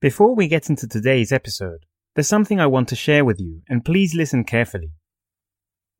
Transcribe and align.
Before 0.00 0.34
we 0.34 0.48
get 0.48 0.70
into 0.70 0.88
today's 0.88 1.30
episode, 1.30 1.84
there's 2.14 2.26
something 2.26 2.58
I 2.58 2.66
want 2.66 2.88
to 2.88 2.96
share 2.96 3.22
with 3.22 3.38
you, 3.38 3.60
and 3.68 3.84
please 3.84 4.14
listen 4.14 4.44
carefully. 4.44 4.92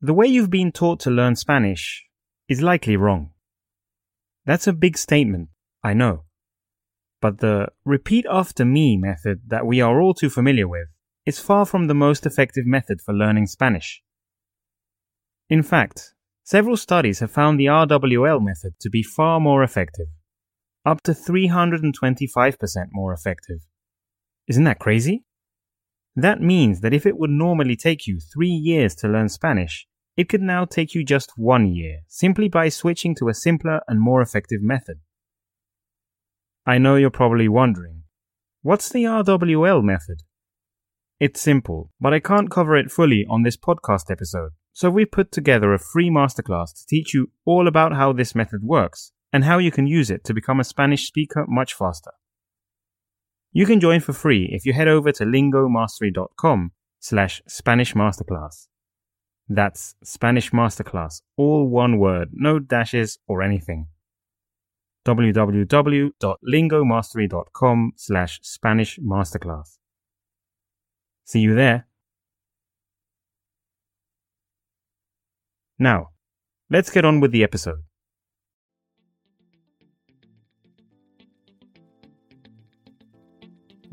The 0.01 0.15
way 0.15 0.25
you've 0.25 0.49
been 0.49 0.71
taught 0.71 0.99
to 1.01 1.11
learn 1.11 1.35
Spanish 1.35 2.03
is 2.49 2.63
likely 2.63 2.95
wrong. 2.95 3.29
That's 4.43 4.65
a 4.65 4.73
big 4.73 4.97
statement, 4.97 5.49
I 5.83 5.93
know. 5.93 6.23
But 7.21 7.41
the 7.41 7.67
repeat 7.85 8.25
after 8.27 8.65
me 8.65 8.97
method 8.97 9.41
that 9.45 9.67
we 9.67 9.81
are 9.81 10.01
all 10.01 10.15
too 10.15 10.31
familiar 10.31 10.67
with 10.67 10.87
is 11.27 11.37
far 11.37 11.67
from 11.67 11.85
the 11.85 11.93
most 11.93 12.25
effective 12.25 12.65
method 12.65 13.01
for 13.01 13.13
learning 13.13 13.45
Spanish. 13.45 14.01
In 15.47 15.61
fact, 15.61 16.15
several 16.43 16.75
studies 16.75 17.19
have 17.19 17.29
found 17.29 17.59
the 17.59 17.67
RWL 17.67 18.43
method 18.43 18.73
to 18.79 18.89
be 18.89 19.03
far 19.03 19.39
more 19.39 19.61
effective, 19.61 20.07
up 20.87 21.03
to 21.03 21.11
325% 21.11 22.87
more 22.93 23.13
effective. 23.13 23.59
Isn't 24.47 24.63
that 24.65 24.79
crazy? 24.79 25.23
That 26.15 26.41
means 26.41 26.81
that 26.81 26.93
if 26.93 27.05
it 27.05 27.17
would 27.17 27.29
normally 27.29 27.75
take 27.75 28.05
you 28.05 28.19
three 28.19 28.49
years 28.49 28.95
to 28.95 29.07
learn 29.07 29.29
Spanish, 29.29 29.87
it 30.17 30.27
could 30.27 30.41
now 30.41 30.65
take 30.65 30.93
you 30.93 31.05
just 31.05 31.31
one 31.37 31.73
year, 31.73 32.01
simply 32.07 32.49
by 32.49 32.69
switching 32.69 33.15
to 33.15 33.29
a 33.29 33.33
simpler 33.33 33.79
and 33.87 34.01
more 34.01 34.21
effective 34.21 34.61
method. 34.61 34.99
I 36.65 36.77
know 36.77 36.95
you're 36.95 37.09
probably 37.09 37.47
wondering, 37.47 38.03
what's 38.61 38.89
the 38.89 39.05
RWL 39.05 39.83
method? 39.83 40.23
It's 41.19 41.39
simple, 41.39 41.91
but 41.99 42.13
I 42.13 42.19
can't 42.19 42.51
cover 42.51 42.75
it 42.75 42.91
fully 42.91 43.25
on 43.29 43.43
this 43.43 43.57
podcast 43.57 44.11
episode, 44.11 44.51
so 44.73 44.89
we've 44.89 45.11
put 45.11 45.31
together 45.31 45.73
a 45.73 45.79
free 45.79 46.09
masterclass 46.09 46.73
to 46.73 46.85
teach 46.87 47.13
you 47.13 47.31
all 47.45 47.67
about 47.67 47.93
how 47.93 48.11
this 48.11 48.35
method 48.35 48.63
works 48.63 49.11
and 49.31 49.45
how 49.45 49.59
you 49.59 49.71
can 49.71 49.87
use 49.87 50.11
it 50.11 50.23
to 50.25 50.33
become 50.33 50.59
a 50.59 50.65
Spanish 50.65 51.07
speaker 51.07 51.45
much 51.47 51.73
faster. 51.73 52.11
You 53.53 53.65
can 53.65 53.81
join 53.81 53.99
for 53.99 54.13
free 54.13 54.47
if 54.51 54.65
you 54.65 54.71
head 54.73 54.87
over 54.87 55.11
to 55.11 55.25
lingomastery.com 55.25 56.71
slash 56.99 57.41
Spanish 57.47 57.93
Masterclass. 57.93 58.67
That's 59.49 59.95
Spanish 60.03 60.51
Masterclass, 60.51 61.21
all 61.35 61.67
one 61.67 61.97
word, 61.97 62.29
no 62.31 62.59
dashes 62.59 63.19
or 63.27 63.41
anything. 63.41 63.87
www.lingomastery.com 65.05 67.91
slash 67.97 68.39
Spanish 68.41 68.99
Masterclass. 68.99 69.79
See 71.25 71.41
you 71.41 71.55
there. 71.55 71.87
Now, 75.77 76.11
let's 76.69 76.89
get 76.89 77.03
on 77.03 77.19
with 77.19 77.31
the 77.31 77.43
episode. 77.43 77.83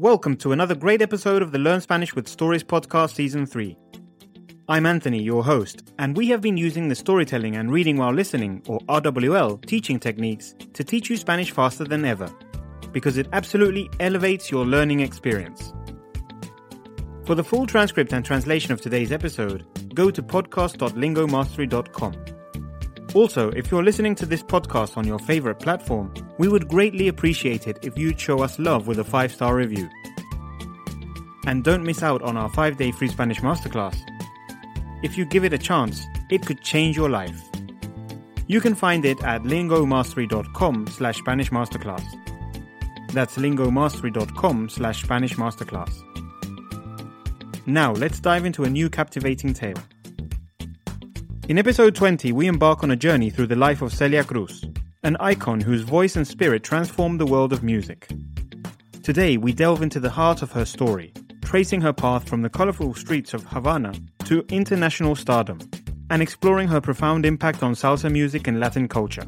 Welcome 0.01 0.37
to 0.37 0.53
another 0.53 0.77
great 0.77 1.03
episode 1.03 1.43
of 1.43 1.51
the 1.51 1.59
Learn 1.59 1.81
Spanish 1.81 2.15
with 2.15 2.29
Stories 2.29 2.63
podcast, 2.63 3.17
season 3.17 3.47
3. 3.47 3.77
I'm 4.69 4.87
Anthony, 4.87 5.21
your 5.21 5.43
host, 5.43 5.91
and 5.99 6.17
we 6.17 6.29
have 6.29 6.41
been 6.41 6.57
using 6.57 6.87
the 6.89 6.95
storytelling 6.95 7.57
and 7.57 7.73
reading 7.73 7.97
while 7.97 8.13
listening, 8.13 8.63
or 8.69 8.79
RWL, 8.83 9.61
teaching 9.67 9.99
techniques 9.99 10.55
to 10.75 10.85
teach 10.85 11.11
you 11.11 11.17
Spanish 11.17 11.51
faster 11.51 11.83
than 11.83 12.05
ever, 12.05 12.33
because 12.93 13.17
it 13.17 13.27
absolutely 13.33 13.91
elevates 13.99 14.53
your 14.53 14.65
learning 14.65 15.01
experience. 15.01 15.73
For 17.25 17.35
the 17.35 17.43
full 17.43 17.67
transcript 17.67 18.13
and 18.13 18.25
translation 18.25 18.71
of 18.71 18.81
today's 18.81 19.11
episode, 19.11 19.67
go 19.95 20.13
to 20.13 20.23
podcast.lingomastery.com. 20.23 22.15
Also, 23.15 23.51
if 23.51 23.73
you're 23.73 23.83
listening 23.83 24.15
to 24.15 24.27
this 24.27 24.45
podcast 24.45 24.97
on 24.97 25.09
your 25.09 25.19
favorite 25.19 25.59
platform, 25.59 26.15
we 26.39 26.49
would 26.49 26.69
greatly 26.69 27.09
appreciate 27.09 27.67
it 27.67 27.79
if 27.83 27.99
you'd 27.99 28.19
show 28.19 28.43
us 28.43 28.59
love 28.59 28.87
with 28.87 29.01
a 29.01 29.05
five 29.05 29.33
star 29.33 29.55
review. 29.55 29.89
And 31.47 31.65
don't 31.65 31.85
miss 31.85 32.03
out 32.03 32.23
on 32.23 32.37
our 32.37 32.49
five 32.51 32.77
day 32.77 32.93
free 32.93 33.09
Spanish 33.09 33.41
masterclass. 33.41 33.99
If 35.03 35.17
you 35.17 35.25
give 35.25 35.45
it 35.45 35.53
a 35.53 35.59
chance, 35.59 36.03
it 36.31 36.45
could 36.45 36.63
change 36.63 36.97
your 36.97 37.09
life. 37.09 37.41
You 38.47 38.61
can 38.61 38.75
find 38.75 39.05
it 39.05 39.23
at 39.25 39.43
lingomastery.com 39.43 40.87
slash 40.89 41.19
Spanish 41.19 41.51
Masterclass. 41.51 42.05
That's 43.13 43.37
lingomastery.com 43.37 44.71
slash 44.71 45.03
Spanish 45.03 45.35
Masterclass. 45.37 46.03
Now 47.67 47.93
let's 47.93 48.21
dive 48.21 48.47
into 48.47 48.65
a 48.65 48.71
new 48.71 48.89
captivating 48.89 49.53
tale. 49.53 49.77
In 51.49 51.59
episode 51.59 51.95
20, 51.95 52.33
we 52.33 52.47
embark 52.47 52.83
on 52.83 52.91
a 52.91 52.97
journey 52.97 53.31
through 53.31 53.47
the 53.47 53.57
life 53.57 53.83
of 53.83 53.93
Celia 53.93 54.25
Cruz, 54.25 54.65
an 55.05 55.17
icon 55.21 55.61
whose 55.61 55.83
voice 55.83 56.17
and 56.17 56.27
spirit 56.27 56.65
transformed 56.65 57.21
the 57.21 57.27
world 57.27 57.53
of 57.53 57.63
music. 57.63 58.09
Today, 59.05 59.37
we 59.37 59.53
delve 59.53 59.81
into 59.81 60.01
the 60.01 60.11
heart 60.11 60.43
of 60.43 60.51
her 60.53 60.65
story, 60.65 61.13
tracing 61.45 61.81
her 61.81 61.93
path 61.93 62.29
from 62.29 62.43
the 62.43 62.51
colorful 62.51 62.95
streets 62.95 63.33
of 63.33 63.45
Havana 63.45 63.95
to 64.25 64.45
international 64.49 65.15
stardom, 65.15 65.61
and 66.11 66.21
exploring 66.21 66.67
her 66.67 66.81
profound 66.81 67.25
impact 67.25 67.63
on 67.63 67.75
salsa 67.75 68.11
music 68.11 68.49
and 68.49 68.59
Latin 68.59 68.89
culture. 68.89 69.27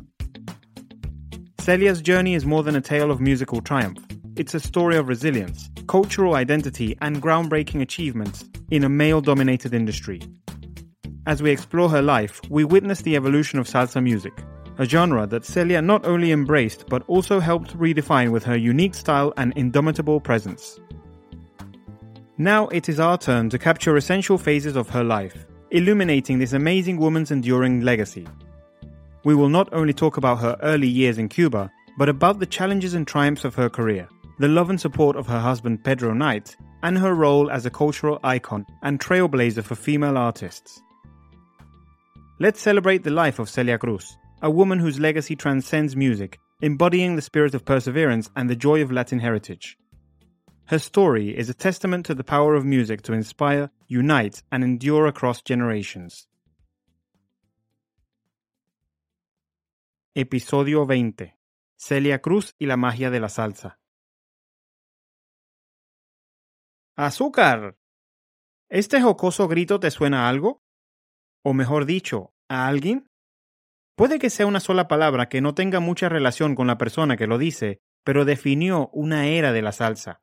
Celia's 1.60 2.02
journey 2.02 2.34
is 2.34 2.44
more 2.44 2.64
than 2.64 2.74
a 2.74 2.80
tale 2.80 3.10
of 3.10 3.20
musical 3.20 3.60
triumph. 3.60 4.04
It's 4.34 4.54
a 4.54 4.60
story 4.60 4.96
of 4.96 5.08
resilience, 5.08 5.70
cultural 5.86 6.34
identity, 6.34 6.96
and 7.00 7.22
groundbreaking 7.22 7.80
achievements 7.80 8.44
in 8.70 8.82
a 8.82 8.88
male 8.88 9.20
dominated 9.20 9.72
industry. 9.72 10.20
As 11.26 11.42
we 11.42 11.50
explore 11.50 11.88
her 11.90 12.02
life, 12.02 12.40
we 12.48 12.64
witness 12.64 13.02
the 13.02 13.14
evolution 13.14 13.58
of 13.58 13.68
salsa 13.68 14.02
music, 14.02 14.32
a 14.80 14.86
genre 14.86 15.26
that 15.26 15.44
Celia 15.44 15.82
not 15.82 16.06
only 16.06 16.32
embraced 16.32 16.88
but 16.88 17.02
also 17.06 17.38
helped 17.38 17.78
redefine 17.78 18.30
with 18.32 18.42
her 18.44 18.56
unique 18.56 18.94
style 18.94 19.30
and 19.36 19.52
indomitable 19.54 20.20
presence. 20.20 20.80
Now 22.38 22.66
it 22.68 22.88
is 22.88 22.98
our 22.98 23.18
turn 23.18 23.50
to 23.50 23.58
capture 23.58 23.98
essential 23.98 24.38
phases 24.38 24.76
of 24.76 24.88
her 24.88 25.04
life, 25.04 25.44
illuminating 25.70 26.38
this 26.38 26.54
amazing 26.54 26.96
woman's 26.96 27.30
enduring 27.30 27.82
legacy. 27.82 28.26
We 29.22 29.34
will 29.34 29.50
not 29.50 29.70
only 29.74 29.92
talk 29.92 30.16
about 30.16 30.40
her 30.40 30.56
early 30.62 30.88
years 30.88 31.18
in 31.18 31.28
Cuba, 31.28 31.70
but 31.98 32.08
about 32.08 32.38
the 32.38 32.46
challenges 32.46 32.94
and 32.94 33.06
triumphs 33.06 33.44
of 33.44 33.54
her 33.56 33.68
career, 33.68 34.08
the 34.38 34.48
love 34.48 34.70
and 34.70 34.80
support 34.80 35.14
of 35.14 35.26
her 35.26 35.40
husband 35.40 35.84
Pedro 35.84 36.14
Knight, 36.14 36.56
and 36.82 36.96
her 36.96 37.12
role 37.12 37.50
as 37.50 37.66
a 37.66 37.70
cultural 37.70 38.18
icon 38.24 38.64
and 38.82 38.98
trailblazer 38.98 39.62
for 39.62 39.74
female 39.74 40.16
artists. 40.16 40.80
Let's 42.38 42.62
celebrate 42.62 43.04
the 43.04 43.10
life 43.10 43.38
of 43.38 43.50
Celia 43.50 43.76
Cruz, 43.76 44.16
a 44.42 44.50
woman 44.50 44.78
whose 44.78 44.98
legacy 44.98 45.36
transcends 45.36 45.94
music, 45.94 46.38
embodying 46.62 47.16
the 47.16 47.22
spirit 47.22 47.54
of 47.54 47.64
perseverance 47.64 48.30
and 48.36 48.48
the 48.48 48.56
joy 48.56 48.82
of 48.82 48.90
Latin 48.90 49.18
heritage. 49.18 49.76
Her 50.66 50.78
story 50.78 51.36
is 51.36 51.50
a 51.50 51.54
testament 51.54 52.06
to 52.06 52.14
the 52.14 52.24
power 52.24 52.54
of 52.54 52.64
music 52.64 53.02
to 53.02 53.12
inspire, 53.12 53.70
unite, 53.88 54.42
and 54.52 54.62
endure 54.62 55.06
across 55.06 55.42
generations. 55.42 56.28
Episodio 60.14 60.84
20. 60.84 61.34
Celia 61.76 62.18
Cruz 62.20 62.54
y 62.60 62.66
la 62.66 62.76
magia 62.76 63.10
de 63.10 63.20
la 63.20 63.28
salsa. 63.28 63.78
¡Azúcar! 66.96 67.76
¿Este 68.68 69.00
jocoso 69.00 69.48
grito 69.48 69.80
te 69.80 69.90
suena 69.90 70.26
a 70.26 70.28
algo? 70.28 70.62
O 71.42 71.52
mejor 71.54 71.84
dicho, 71.84 72.32
¿a 72.48 72.68
alguien? 72.68 73.09
Puede 74.00 74.18
que 74.18 74.30
sea 74.30 74.46
una 74.46 74.60
sola 74.60 74.88
palabra 74.88 75.28
que 75.28 75.42
no 75.42 75.54
tenga 75.54 75.78
mucha 75.78 76.08
relación 76.08 76.54
con 76.54 76.66
la 76.66 76.78
persona 76.78 77.18
que 77.18 77.26
lo 77.26 77.36
dice, 77.36 77.82
pero 78.02 78.24
definió 78.24 78.88
una 78.94 79.26
era 79.26 79.52
de 79.52 79.60
la 79.60 79.72
salsa. 79.72 80.22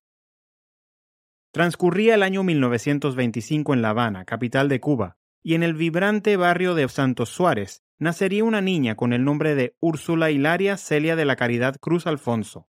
Transcurría 1.51 2.15
el 2.15 2.23
año 2.23 2.41
1925 2.41 3.75
en 3.75 3.83
La 3.83 3.91
Habana, 3.91 4.25
capital 4.25 4.67
de 4.67 4.79
Cuba, 4.79 5.19
y 5.43 5.53
en 5.53 5.61
el 5.61 5.75
vibrante 5.75 6.37
barrio 6.37 6.73
de 6.73 6.89
Santos 6.89 7.29
Suárez 7.29 7.83
nacería 7.99 8.43
una 8.45 8.61
niña 8.61 8.95
con 8.95 9.13
el 9.13 9.23
nombre 9.23 9.53
de 9.53 9.75
Úrsula 9.79 10.31
Hilaria 10.31 10.75
Celia 10.77 11.15
de 11.15 11.25
la 11.25 11.35
Caridad 11.35 11.75
Cruz 11.79 12.07
Alfonso. 12.07 12.67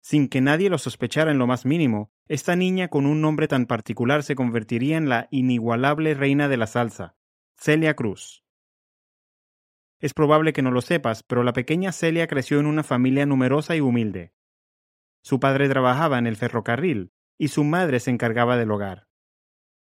Sin 0.00 0.26
que 0.26 0.40
nadie 0.40 0.70
lo 0.70 0.78
sospechara 0.78 1.30
en 1.30 1.38
lo 1.38 1.46
más 1.46 1.64
mínimo, 1.64 2.10
esta 2.26 2.56
niña 2.56 2.88
con 2.88 3.06
un 3.06 3.20
nombre 3.20 3.46
tan 3.46 3.66
particular 3.66 4.24
se 4.24 4.34
convertiría 4.34 4.96
en 4.96 5.08
la 5.08 5.28
inigualable 5.30 6.14
reina 6.14 6.48
de 6.48 6.56
la 6.56 6.66
salsa, 6.66 7.14
Celia 7.56 7.94
Cruz. 7.94 8.45
Es 10.06 10.14
probable 10.14 10.52
que 10.52 10.62
no 10.62 10.70
lo 10.70 10.82
sepas, 10.82 11.24
pero 11.24 11.42
la 11.42 11.52
pequeña 11.52 11.90
Celia 11.90 12.28
creció 12.28 12.60
en 12.60 12.66
una 12.66 12.84
familia 12.84 13.26
numerosa 13.26 13.74
y 13.74 13.80
humilde. 13.80 14.32
Su 15.20 15.40
padre 15.40 15.68
trabajaba 15.68 16.16
en 16.16 16.28
el 16.28 16.36
ferrocarril 16.36 17.10
y 17.36 17.48
su 17.48 17.64
madre 17.64 17.98
se 17.98 18.12
encargaba 18.12 18.56
del 18.56 18.70
hogar. 18.70 19.08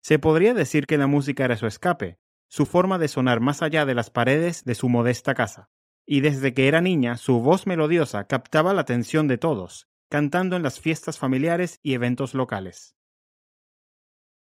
Se 0.01 0.17
podría 0.17 0.55
decir 0.55 0.87
que 0.87 0.97
la 0.97 1.05
música 1.05 1.45
era 1.45 1.57
su 1.57 1.67
escape, 1.67 2.17
su 2.47 2.65
forma 2.65 2.97
de 2.97 3.07
sonar 3.07 3.39
más 3.39 3.61
allá 3.61 3.85
de 3.85 3.93
las 3.93 4.09
paredes 4.09 4.65
de 4.65 4.73
su 4.73 4.89
modesta 4.89 5.35
casa. 5.35 5.69
Y 6.07 6.21
desde 6.21 6.55
que 6.55 6.67
era 6.67 6.81
niña, 6.81 7.15
su 7.17 7.39
voz 7.39 7.67
melodiosa 7.67 8.23
captaba 8.23 8.73
la 8.73 8.81
atención 8.81 9.27
de 9.27 9.37
todos, 9.37 9.89
cantando 10.09 10.55
en 10.55 10.63
las 10.63 10.79
fiestas 10.79 11.19
familiares 11.19 11.79
y 11.83 11.93
eventos 11.93 12.33
locales. 12.33 12.95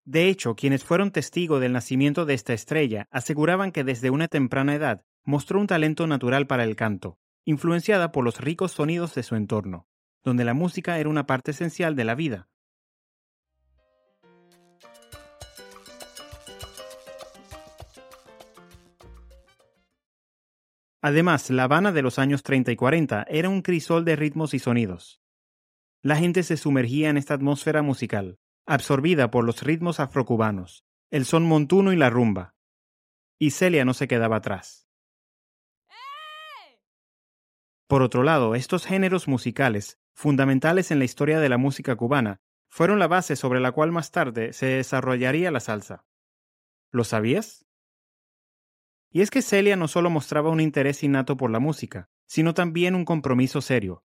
De 0.05 0.29
hecho, 0.29 0.57
quienes 0.57 0.85
fueron 0.85 1.11
testigos 1.13 1.61
del 1.61 1.73
nacimiento 1.73 2.25
de 2.25 2.35
esta 2.35 2.53
estrella 2.53 3.07
aseguraban 3.11 3.71
que 3.71 3.85
desde 3.85 4.11
una 4.11 4.29
temprana 4.29 4.75
edad 4.75 5.05
mostró 5.25 5.61
un 5.61 5.67
talento 5.67 6.07
natural 6.07 6.47
para 6.47 6.65
el 6.65 6.75
canto, 6.75 7.19
influenciada 7.45 8.11
por 8.11 8.25
los 8.25 8.41
ricos 8.41 8.73
sonidos 8.73 9.15
de 9.15 9.23
su 9.23 9.37
entorno, 9.37 9.87
donde 10.25 10.45
la 10.45 10.55
música 10.55 10.99
era 10.99 11.09
una 11.09 11.27
parte 11.27 11.51
esencial 11.51 11.97
de 11.97 12.05
la 12.05 12.15
vida. 12.15 12.49
Además, 21.03 21.49
La 21.49 21.65
Habana 21.65 21.93
de 21.93 22.03
los 22.03 22.19
años 22.19 22.43
30 22.43 22.73
y 22.73 22.77
40 22.77 23.27
era 23.29 23.49
un 23.49 23.63
crisol 23.63 24.05
de 24.05 24.17
ritmos 24.17 24.53
y 24.53 24.59
sonidos. 24.59 25.21
La 26.03 26.17
gente 26.17 26.43
se 26.43 26.57
sumergía 26.57 27.11
en 27.11 27.17
esta 27.17 27.35
atmósfera 27.35 27.81
musical, 27.83 28.39
absorbida 28.67 29.31
por 29.31 29.45
los 29.45 29.63
ritmos 29.63 30.01
afrocubanos, 30.01 30.85
el 31.11 31.25
son 31.25 31.45
montuno 31.45 31.93
y 31.93 31.97
la 31.97 32.11
rumba. 32.11 32.55
Y 33.39 33.51
Celia 33.51 33.85
no 33.85 33.95
se 33.95 34.09
quedaba 34.09 34.37
atrás. 34.37 34.89
Por 37.87 38.03
otro 38.03 38.23
lado, 38.23 38.55
estos 38.55 38.87
géneros 38.87 39.27
musicales, 39.27 39.99
fundamentales 40.15 40.93
en 40.93 41.01
la 41.01 41.05
historia 41.05 41.41
de 41.41 41.49
la 41.49 41.59
música 41.59 41.97
cubana, 41.97 42.41
fueron 42.69 43.01
la 43.01 43.09
base 43.09 43.35
sobre 43.35 43.59
la 43.59 43.73
cual 43.73 43.91
más 43.91 44.13
tarde 44.13 44.53
se 44.53 44.67
desarrollaría 44.67 45.51
la 45.51 45.59
salsa. 45.59 46.05
¿Lo 46.93 47.03
sabías? 47.03 47.67
Y 49.11 49.23
es 49.23 49.31
que 49.31 49.43
Celia 49.43 49.75
no 49.75 49.89
solo 49.89 50.09
mostraba 50.09 50.51
un 50.51 50.61
interés 50.61 51.03
innato 51.03 51.37
por 51.37 51.51
la 51.51 51.59
música, 51.59 52.09
sino 52.27 52.55
también 52.55 52.95
un 52.95 53.05
compromiso 53.05 53.61
serio. 53.61 54.05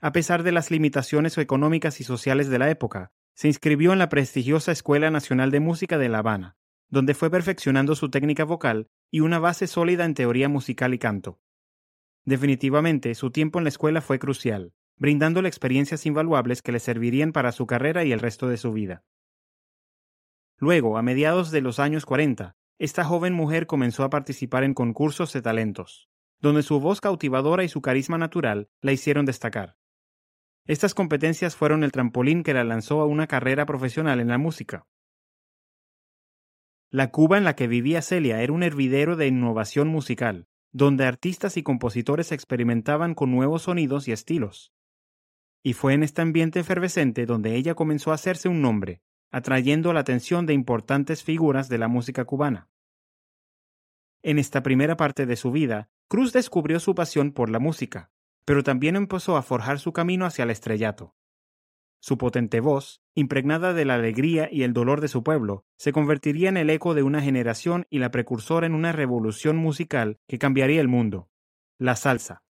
A 0.00 0.10
pesar 0.12 0.42
de 0.42 0.50
las 0.50 0.72
limitaciones 0.72 1.38
económicas 1.38 2.00
y 2.00 2.04
sociales 2.04 2.48
de 2.48 2.58
la 2.58 2.68
época, 2.68 3.12
se 3.38 3.46
inscribió 3.46 3.92
en 3.92 4.00
la 4.00 4.08
prestigiosa 4.08 4.72
Escuela 4.72 5.12
Nacional 5.12 5.52
de 5.52 5.60
Música 5.60 5.96
de 5.96 6.08
La 6.08 6.18
Habana, 6.18 6.56
donde 6.88 7.14
fue 7.14 7.30
perfeccionando 7.30 7.94
su 7.94 8.10
técnica 8.10 8.42
vocal 8.42 8.88
y 9.12 9.20
una 9.20 9.38
base 9.38 9.68
sólida 9.68 10.04
en 10.04 10.14
teoría 10.14 10.48
musical 10.48 10.92
y 10.92 10.98
canto. 10.98 11.38
Definitivamente, 12.24 13.14
su 13.14 13.30
tiempo 13.30 13.60
en 13.60 13.64
la 13.64 13.68
escuela 13.68 14.00
fue 14.00 14.18
crucial, 14.18 14.72
brindándole 14.96 15.48
experiencias 15.48 16.04
invaluables 16.04 16.62
que 16.62 16.72
le 16.72 16.80
servirían 16.80 17.30
para 17.30 17.52
su 17.52 17.68
carrera 17.68 18.04
y 18.04 18.10
el 18.10 18.18
resto 18.18 18.48
de 18.48 18.56
su 18.56 18.72
vida. 18.72 19.04
Luego, 20.56 20.98
a 20.98 21.02
mediados 21.02 21.52
de 21.52 21.60
los 21.60 21.78
años 21.78 22.06
40, 22.06 22.56
esta 22.80 23.04
joven 23.04 23.34
mujer 23.34 23.68
comenzó 23.68 24.02
a 24.02 24.10
participar 24.10 24.64
en 24.64 24.74
concursos 24.74 25.32
de 25.32 25.42
talentos, 25.42 26.10
donde 26.40 26.64
su 26.64 26.80
voz 26.80 27.00
cautivadora 27.00 27.62
y 27.62 27.68
su 27.68 27.82
carisma 27.82 28.18
natural 28.18 28.68
la 28.80 28.90
hicieron 28.90 29.26
destacar. 29.26 29.77
Estas 30.68 30.92
competencias 30.92 31.56
fueron 31.56 31.82
el 31.82 31.92
trampolín 31.92 32.42
que 32.42 32.52
la 32.52 32.62
lanzó 32.62 33.00
a 33.00 33.06
una 33.06 33.26
carrera 33.26 33.64
profesional 33.64 34.20
en 34.20 34.28
la 34.28 34.36
música. 34.36 34.86
La 36.90 37.10
Cuba 37.10 37.38
en 37.38 37.44
la 37.44 37.56
que 37.56 37.66
vivía 37.66 38.02
Celia 38.02 38.42
era 38.42 38.52
un 38.52 38.62
hervidero 38.62 39.16
de 39.16 39.26
innovación 39.26 39.88
musical, 39.88 40.46
donde 40.70 41.06
artistas 41.06 41.56
y 41.56 41.62
compositores 41.62 42.32
experimentaban 42.32 43.14
con 43.14 43.30
nuevos 43.30 43.62
sonidos 43.62 44.08
y 44.08 44.12
estilos. 44.12 44.74
Y 45.62 45.72
fue 45.72 45.94
en 45.94 46.02
este 46.02 46.20
ambiente 46.20 46.60
efervescente 46.60 47.24
donde 47.24 47.56
ella 47.56 47.74
comenzó 47.74 48.10
a 48.10 48.16
hacerse 48.16 48.50
un 48.50 48.60
nombre, 48.60 49.00
atrayendo 49.30 49.94
la 49.94 50.00
atención 50.00 50.44
de 50.44 50.52
importantes 50.52 51.24
figuras 51.24 51.70
de 51.70 51.78
la 51.78 51.88
música 51.88 52.26
cubana. 52.26 52.68
En 54.22 54.38
esta 54.38 54.62
primera 54.62 54.98
parte 54.98 55.24
de 55.24 55.36
su 55.36 55.50
vida, 55.50 55.88
Cruz 56.08 56.34
descubrió 56.34 56.78
su 56.78 56.94
pasión 56.94 57.32
por 57.32 57.48
la 57.48 57.58
música, 57.58 58.10
pero 58.48 58.62
también 58.62 58.96
empezó 58.96 59.36
a 59.36 59.42
forjar 59.42 59.78
su 59.78 59.92
camino 59.92 60.24
hacia 60.24 60.44
el 60.44 60.50
estrellato. 60.50 61.14
Su 62.00 62.16
potente 62.16 62.60
voz, 62.60 63.02
impregnada 63.14 63.74
de 63.74 63.84
la 63.84 63.96
alegría 63.96 64.48
y 64.50 64.62
el 64.62 64.72
dolor 64.72 65.02
de 65.02 65.08
su 65.08 65.22
pueblo, 65.22 65.66
se 65.76 65.92
convertiría 65.92 66.48
en 66.48 66.56
el 66.56 66.70
eco 66.70 66.94
de 66.94 67.02
una 67.02 67.20
generación 67.20 67.86
y 67.90 67.98
la 67.98 68.10
precursora 68.10 68.66
en 68.66 68.72
una 68.72 68.92
revolución 68.92 69.58
musical 69.58 70.18
que 70.26 70.38
cambiaría 70.38 70.80
el 70.80 70.88
mundo, 70.88 71.28
la 71.76 71.94
salsa. 71.94 72.42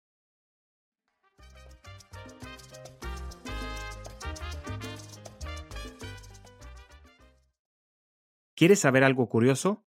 ¿Quieres 8.54 8.80
saber 8.80 9.02
algo 9.02 9.30
curioso? 9.30 9.86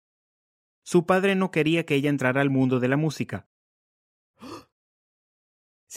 Su 0.83 1.05
padre 1.05 1.35
no 1.35 1.51
quería 1.51 1.85
que 1.85 1.95
ella 1.95 2.09
entrara 2.09 2.39
al 2.39 2.49
mundo 2.49 2.79
de 2.79 2.87
la 2.87 2.95
música. 2.95 3.49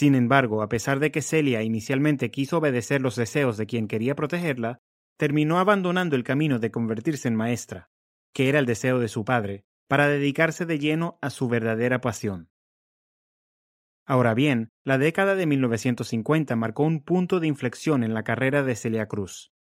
Sin 0.01 0.15
embargo, 0.15 0.63
a 0.63 0.71
pesar 0.71 0.99
de 0.99 1.11
que 1.11 1.21
Celia 1.21 1.63
inicialmente 1.63 2.31
quiso 2.31 2.57
obedecer 2.57 3.03
los 3.03 3.17
deseos 3.17 3.59
de 3.59 3.67
quien 3.67 3.87
quería 3.87 4.15
protegerla, 4.15 4.81
terminó 5.19 5.59
abandonando 5.59 6.17
el 6.17 6.25
camino 6.25 6.59
de 6.59 6.71
convertirse 6.71 7.29
en 7.29 7.37
maestra, 7.37 7.91
que 8.33 8.49
era 8.49 8.61
el 8.61 8.65
deseo 8.65 8.99
de 8.99 9.09
su 9.09 9.27
padre, 9.27 9.67
para 9.89 10.09
dedicarse 10.09 10.65
de 10.65 10.79
lleno 10.79 11.19
a 11.21 11.29
su 11.29 11.51
verdadera 11.51 12.01
pasión. 12.01 12.49
Ahora 14.07 14.33
bien, 14.33 14.71
la 14.85 14.97
década 14.97 15.35
de 15.35 15.45
1950 15.45 16.57
marcó 16.57 16.85
un 16.85 17.05
punto 17.05 17.39
de 17.39 17.49
inflexión 17.49 18.03
en 18.03 18.15
la 18.15 18.25
carrera 18.25 18.63
de 18.63 18.77
Celia 18.77 19.07
Cruz. 19.07 19.53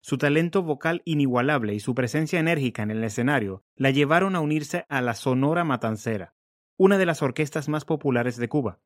Su 0.00 0.16
talento 0.16 0.62
vocal 0.62 1.02
inigualable 1.04 1.74
y 1.74 1.80
su 1.80 1.94
presencia 1.94 2.40
enérgica 2.40 2.82
en 2.82 2.92
el 2.92 3.04
escenario 3.04 3.62
la 3.76 3.90
llevaron 3.90 4.36
a 4.36 4.40
unirse 4.40 4.86
a 4.88 5.02
la 5.02 5.12
Sonora 5.12 5.64
Matancera, 5.64 6.34
una 6.78 6.96
de 6.96 7.04
las 7.04 7.20
orquestas 7.20 7.68
más 7.68 7.84
populares 7.84 8.38
de 8.38 8.48
Cuba. 8.48 8.80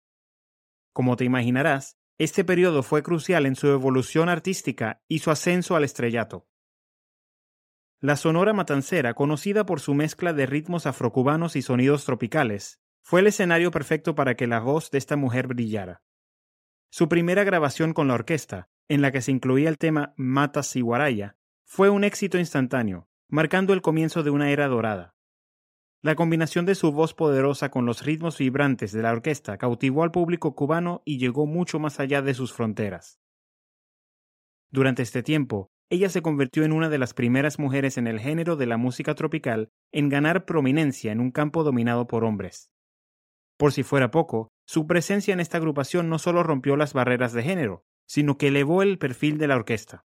Como 0.94 1.16
te 1.16 1.24
imaginarás, 1.24 1.98
este 2.16 2.44
periodo 2.44 2.82
fue 2.82 3.02
crucial 3.02 3.44
en 3.44 3.56
su 3.56 3.66
evolución 3.66 4.30
artística 4.30 5.02
y 5.08 5.18
su 5.18 5.30
ascenso 5.30 5.76
al 5.76 5.84
estrellato. 5.84 6.48
La 8.00 8.16
Sonora 8.16 8.54
Matancera, 8.54 9.12
conocida 9.12 9.66
por 9.66 9.80
su 9.80 9.92
mezcla 9.92 10.32
de 10.32 10.46
ritmos 10.46 10.86
afrocubanos 10.86 11.56
y 11.56 11.62
sonidos 11.62 12.06
tropicales, 12.06 12.80
fue 13.02 13.20
el 13.20 13.26
escenario 13.26 13.70
perfecto 13.70 14.14
para 14.14 14.36
que 14.36 14.46
la 14.46 14.60
voz 14.60 14.90
de 14.90 14.98
esta 14.98 15.16
mujer 15.16 15.48
brillara. 15.48 16.02
Su 16.90 17.08
primera 17.08 17.44
grabación 17.44 17.92
con 17.92 18.08
la 18.08 18.14
orquesta 18.14 18.70
en 18.88 19.02
la 19.02 19.10
que 19.10 19.22
se 19.22 19.32
incluía 19.32 19.68
el 19.68 19.78
tema 19.78 20.14
Mata 20.16 20.62
Siguaraya, 20.62 21.36
fue 21.64 21.90
un 21.90 22.04
éxito 22.04 22.38
instantáneo, 22.38 23.08
marcando 23.28 23.72
el 23.72 23.82
comienzo 23.82 24.22
de 24.22 24.30
una 24.30 24.50
era 24.50 24.68
dorada. 24.68 25.13
La 26.04 26.16
combinación 26.16 26.66
de 26.66 26.74
su 26.74 26.92
voz 26.92 27.14
poderosa 27.14 27.70
con 27.70 27.86
los 27.86 28.04
ritmos 28.04 28.36
vibrantes 28.36 28.92
de 28.92 29.00
la 29.00 29.10
orquesta 29.10 29.56
cautivó 29.56 30.02
al 30.02 30.10
público 30.10 30.54
cubano 30.54 31.00
y 31.06 31.16
llegó 31.16 31.46
mucho 31.46 31.78
más 31.78 31.98
allá 31.98 32.20
de 32.20 32.34
sus 32.34 32.52
fronteras. 32.52 33.18
Durante 34.70 35.00
este 35.00 35.22
tiempo, 35.22 35.70
ella 35.88 36.10
se 36.10 36.20
convirtió 36.20 36.62
en 36.62 36.72
una 36.72 36.90
de 36.90 36.98
las 36.98 37.14
primeras 37.14 37.58
mujeres 37.58 37.96
en 37.96 38.06
el 38.06 38.20
género 38.20 38.56
de 38.56 38.66
la 38.66 38.76
música 38.76 39.14
tropical 39.14 39.70
en 39.92 40.10
ganar 40.10 40.44
prominencia 40.44 41.10
en 41.10 41.20
un 41.20 41.30
campo 41.30 41.64
dominado 41.64 42.06
por 42.06 42.24
hombres. 42.24 42.70
Por 43.56 43.72
si 43.72 43.82
fuera 43.82 44.10
poco, 44.10 44.50
su 44.66 44.86
presencia 44.86 45.32
en 45.32 45.40
esta 45.40 45.56
agrupación 45.56 46.10
no 46.10 46.18
solo 46.18 46.42
rompió 46.42 46.76
las 46.76 46.92
barreras 46.92 47.32
de 47.32 47.44
género, 47.44 47.82
sino 48.06 48.36
que 48.36 48.48
elevó 48.48 48.82
el 48.82 48.98
perfil 48.98 49.38
de 49.38 49.48
la 49.48 49.56
orquesta. 49.56 50.04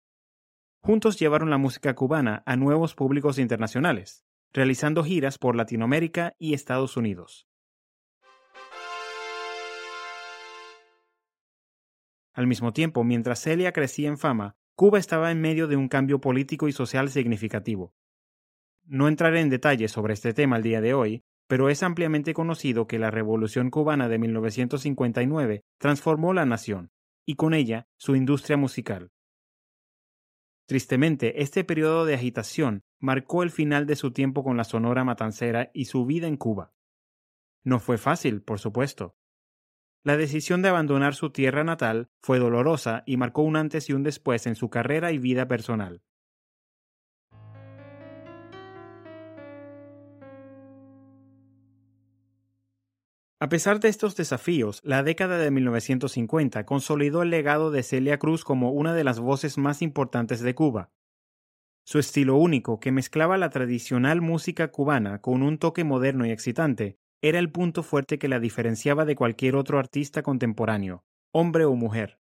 Juntos 0.83 1.17
llevaron 1.17 1.49
la 1.49 1.57
música 1.57 1.95
cubana 1.95 2.43
a 2.45 2.57
nuevos 2.57 2.95
públicos 2.95 3.39
internacionales, 3.39 4.24
realizando 4.55 5.03
giras 5.03 5.37
por 5.37 5.57
Latinoamérica 5.57 6.33
y 6.39 6.53
Estados 6.53 6.95
Unidos. 6.95 7.45
Al 12.31 12.47
mismo 12.47 12.71
tiempo, 12.71 13.03
mientras 13.03 13.41
Celia 13.41 13.73
crecía 13.73 14.07
en 14.07 14.17
fama, 14.17 14.55
Cuba 14.75 14.97
estaba 14.97 15.29
en 15.31 15.41
medio 15.41 15.67
de 15.67 15.75
un 15.75 15.89
cambio 15.89 16.21
político 16.21 16.69
y 16.69 16.71
social 16.71 17.09
significativo. 17.09 17.93
No 18.85 19.09
entraré 19.09 19.41
en 19.41 19.49
detalles 19.49 19.91
sobre 19.91 20.13
este 20.13 20.33
tema 20.33 20.55
el 20.55 20.63
día 20.63 20.79
de 20.79 20.93
hoy, 20.93 21.25
pero 21.47 21.69
es 21.69 21.83
ampliamente 21.83 22.33
conocido 22.33 22.87
que 22.87 22.97
la 22.97 23.11
Revolución 23.11 23.69
cubana 23.69 24.07
de 24.07 24.19
1959 24.19 25.65
transformó 25.77 26.33
la 26.33 26.45
nación, 26.45 26.91
y 27.25 27.35
con 27.35 27.53
ella 27.53 27.89
su 27.97 28.15
industria 28.15 28.55
musical. 28.55 29.11
Tristemente, 30.65 31.41
este 31.41 31.65
periodo 31.65 32.05
de 32.05 32.13
agitación 32.13 32.84
marcó 32.99 33.43
el 33.43 33.51
final 33.51 33.85
de 33.85 33.95
su 33.95 34.11
tiempo 34.11 34.43
con 34.43 34.57
la 34.57 34.63
Sonora 34.63 35.03
Matancera 35.03 35.71
y 35.73 35.85
su 35.85 36.05
vida 36.05 36.27
en 36.27 36.37
Cuba. 36.37 36.73
No 37.63 37.79
fue 37.79 37.97
fácil, 37.97 38.41
por 38.41 38.59
supuesto. 38.59 39.15
La 40.03 40.17
decisión 40.17 40.61
de 40.61 40.69
abandonar 40.69 41.15
su 41.15 41.31
tierra 41.31 41.63
natal 41.63 42.09
fue 42.21 42.37
dolorosa 42.37 43.03
y 43.07 43.17
marcó 43.17 43.41
un 43.41 43.55
antes 43.55 43.89
y 43.89 43.93
un 43.93 44.03
después 44.03 44.45
en 44.45 44.55
su 44.55 44.69
carrera 44.69 45.11
y 45.11 45.17
vida 45.17 45.47
personal. 45.47 46.03
A 53.45 53.49
pesar 53.49 53.79
de 53.79 53.89
estos 53.89 54.15
desafíos, 54.15 54.79
la 54.83 55.03
década 55.03 55.37
de 55.37 55.51
1950 55.51 56.65
consolidó 56.65 57.21
el 57.21 57.29
legado 57.29 57.69
de 57.69 57.83
Celia 57.83 58.17
Cruz 58.17 58.43
como 58.43 58.71
una 58.71 58.93
de 58.93 59.03
las 59.03 59.19
voces 59.19 59.57
más 59.57 59.81
importantes 59.81 60.39
de 60.39 60.55
Cuba. 60.55 60.89
Su 61.87 61.99
estilo 61.99 62.35
único, 62.35 62.79
que 62.79 62.91
mezclaba 62.91 63.37
la 63.37 63.51
tradicional 63.51 64.19
música 64.19 64.71
cubana 64.71 65.21
con 65.21 65.43
un 65.43 65.59
toque 65.59 65.83
moderno 65.83 66.25
y 66.25 66.31
excitante, 66.31 66.97
era 67.21 67.37
el 67.37 67.51
punto 67.51 67.83
fuerte 67.83 68.17
que 68.17 68.27
la 68.27 68.39
diferenciaba 68.39 69.05
de 69.05 69.15
cualquier 69.15 69.55
otro 69.55 69.77
artista 69.77 70.23
contemporáneo, 70.23 71.05
hombre 71.31 71.63
o 71.65 71.75
mujer. 71.75 72.19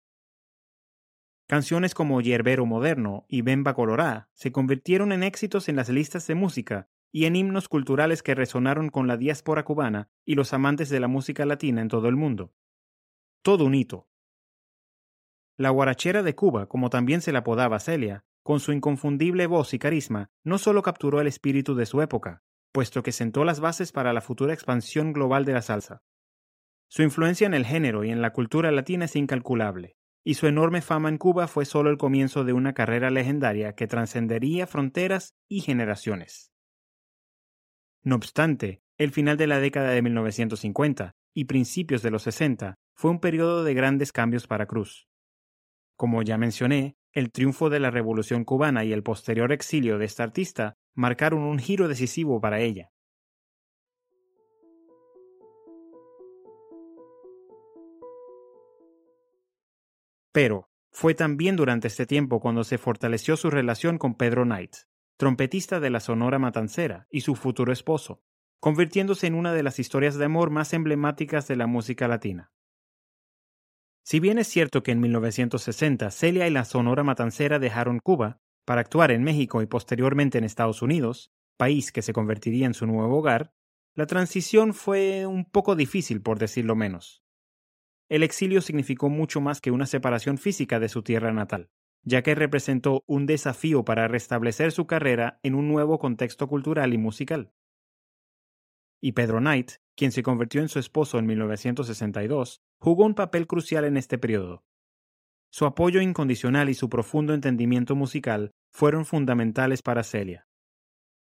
Canciones 1.47 1.95
como 1.95 2.21
Yerbero 2.21 2.67
Moderno 2.67 3.25
y 3.27 3.41
Bemba 3.41 3.73
Colorá 3.73 4.29
se 4.35 4.53
convirtieron 4.53 5.13
en 5.13 5.23
éxitos 5.23 5.71
en 5.71 5.77
las 5.77 5.89
listas 5.89 6.27
de 6.27 6.35
música 6.35 6.91
y 7.11 7.25
en 7.25 7.35
himnos 7.35 7.69
culturales 7.69 8.23
que 8.23 8.35
resonaron 8.35 8.91
con 8.91 9.07
la 9.07 9.17
diáspora 9.17 9.65
cubana 9.65 10.11
y 10.27 10.35
los 10.35 10.53
amantes 10.53 10.91
de 10.91 11.01
la 11.01 11.09
música 11.09 11.47
latina 11.47 11.81
en 11.81 11.89
todo 11.89 12.09
el 12.09 12.17
mundo. 12.17 12.53
Todo 13.41 13.65
un 13.65 13.75
hito. 13.75 14.09
La 15.57 15.71
guarachera 15.71 16.23
de 16.23 16.35
Cuba, 16.35 16.69
como 16.69 16.91
también 16.91 17.23
se 17.23 17.33
la 17.33 17.39
apodaba 17.39 17.79
Celia, 17.79 18.25
con 18.45 18.61
su 18.61 18.73
inconfundible 18.73 19.47
voz 19.47 19.73
y 19.73 19.79
carisma, 19.79 20.29
no 20.45 20.59
solo 20.59 20.83
capturó 20.83 21.21
el 21.21 21.27
espíritu 21.27 21.75
de 21.75 21.87
su 21.87 22.03
época, 22.03 22.43
puesto 22.73 23.03
que 23.03 23.11
sentó 23.11 23.43
las 23.45 23.59
bases 23.59 23.91
para 23.91 24.13
la 24.13 24.21
futura 24.21 24.53
expansión 24.53 25.15
global 25.15 25.47
de 25.47 25.55
la 25.55 25.63
salsa. 25.63 26.03
Su 26.89 27.03
influencia 27.03 27.47
en 27.47 27.55
el 27.55 27.65
género 27.65 28.05
y 28.05 28.11
en 28.11 28.21
la 28.21 28.35
cultura 28.35 28.71
latina 28.71 29.07
es 29.07 29.17
incalculable, 29.17 29.97
y 30.23 30.35
su 30.35 30.47
enorme 30.47 30.83
fama 30.83 31.09
en 31.09 31.17
Cuba 31.17 31.49
fue 31.49 31.65
solo 31.65 31.89
el 31.89 31.97
comienzo 31.97 32.45
de 32.45 32.53
una 32.53 32.75
carrera 32.75 33.11
legendaria 33.11 33.75
que 33.75 33.87
trascendería 33.87 34.67
fronteras 34.67 35.35
y 35.49 35.63
generaciones. 35.63 36.53
No 38.03 38.17
obstante, 38.17 38.83
el 38.99 39.11
final 39.11 39.39
de 39.39 39.47
la 39.47 39.59
década 39.59 39.91
de 39.91 40.03
1950 40.03 41.15
y 41.33 41.47
principios 41.47 42.03
de 42.03 42.11
los 42.11 42.23
60 42.25 42.75
fue 42.95 43.11
un 43.11 43.21
periodo 43.21 43.65
de 43.65 43.73
grandes 43.73 44.13
cambios 44.13 44.47
para 44.47 44.67
Cruz. 44.67 45.09
Como 45.97 46.23
ya 46.23 46.37
mencioné, 46.37 46.97
el 47.15 47.31
triunfo 47.31 47.71
de 47.71 47.79
la 47.79 47.93
Revolución 47.93 48.45
cubana 48.45 48.85
y 48.85 48.93
el 48.93 49.05
posterior 49.05 49.53
exilio 49.53 49.99
de 49.99 50.05
esta 50.05 50.25
artista 50.25 50.77
marcaron 50.95 51.43
un 51.43 51.61
giro 51.61 51.87
decisivo 51.87 52.41
para 52.41 52.61
ella. 52.61 52.91
Pero 60.33 60.69
fue 60.91 61.15
también 61.15 61.55
durante 61.55 61.87
este 61.87 62.07
tiempo 62.07 62.41
cuando 62.41 62.65
se 62.65 62.79
fortaleció 62.79 63.37
su 63.37 63.49
relación 63.51 63.99
con 63.99 64.17
Pedro 64.17 64.43
Knight, 64.43 64.75
trompetista 65.17 65.79
de 65.79 65.91
la 65.91 66.01
Sonora 66.01 66.41
Matancera 66.41 67.07
y 67.09 67.21
su 67.21 67.37
futuro 67.37 67.73
esposo, 67.73 68.25
convirtiéndose 68.59 69.29
en 69.29 69.37
una 69.37 69.53
de 69.53 69.63
las 69.63 69.79
historias 69.79 70.17
de 70.17 70.25
amor 70.25 70.51
más 70.51 70.73
emblemáticas 70.73 71.47
de 71.47 71.55
la 71.55 71.69
música 71.69 72.09
latina. 72.09 72.51
Si 74.05 74.21
bien 74.21 74.39
es 74.39 74.47
cierto 74.47 74.83
que 74.83 74.93
en 74.93 75.01
1960 75.01 76.11
Celia 76.11 76.47
y 76.47 76.51
la 76.51 76.65
Sonora 76.65 77.03
Matancera 77.03 77.59
dejaron 77.59 77.99
Cuba 77.99 78.39
para 78.65 78.83
actuar 78.83 79.11
en 79.11 79.25
México 79.25 79.63
y 79.63 79.67
posteriormente 79.67 80.39
en 80.39 80.45
Estados 80.45 80.83
Unidos, 80.83 81.33
país 81.57 81.91
que 81.91 82.03
se 82.03 82.13
convertiría 82.13 82.67
en 82.67 82.75
su 82.75 82.87
nuevo 82.87 83.19
hogar, 83.19 83.53
la 83.95 84.07
transición 84.07 84.75
fue 84.75 85.27
un 85.27 85.45
poco 85.45 85.75
difícil 85.75 86.23
por 86.23 86.39
decirlo 86.39 86.77
menos 86.77 87.25
el 88.09 88.23
exilio 88.23 88.61
significó 88.61 89.09
mucho 89.09 89.41
más 89.41 89.61
que 89.61 89.71
una 89.71 89.87
separación 89.87 90.39
física 90.39 90.79
de 90.79 90.89
su 90.89 91.03
tierra 91.03 91.33
natal, 91.33 91.71
ya 92.03 92.23
que 92.23 92.35
representó 92.35 93.03
un 93.07 93.27
desafío 93.27 93.85
para 93.85 94.09
restablecer 94.09 94.73
su 94.73 94.87
carrera 94.87 95.41
en 95.43 95.55
un 95.55 95.69
nuevo 95.69 95.99
contexto 95.99 96.49
cultural 96.49 96.93
y 96.93 96.99
musical. 96.99 97.53
Y 99.01 99.13
Pedro 99.13 99.39
Knight, 99.39 99.73
quien 99.97 100.13
se 100.13 100.23
convirtió 100.23 100.61
en 100.61 100.69
su 100.69 100.79
esposo 100.79 101.19
en 101.19 101.27
1962, 101.27 102.61
jugó 102.79 103.05
un 103.05 103.15
papel 103.15 103.47
crucial 103.47 103.85
en 103.85 103.97
este 103.97 104.19
periodo. 104.19 104.65
Su 105.51 105.67
apoyo 105.67 106.01
incondicional 106.01 106.69
y 106.69 106.75
su 106.75 106.89
profundo 106.89 107.33
entendimiento 107.33 107.95
musical 107.95 108.51
fueron 108.73 109.05
fundamentales 109.05 109.83
para 109.83 110.03
Celia. 110.03 110.49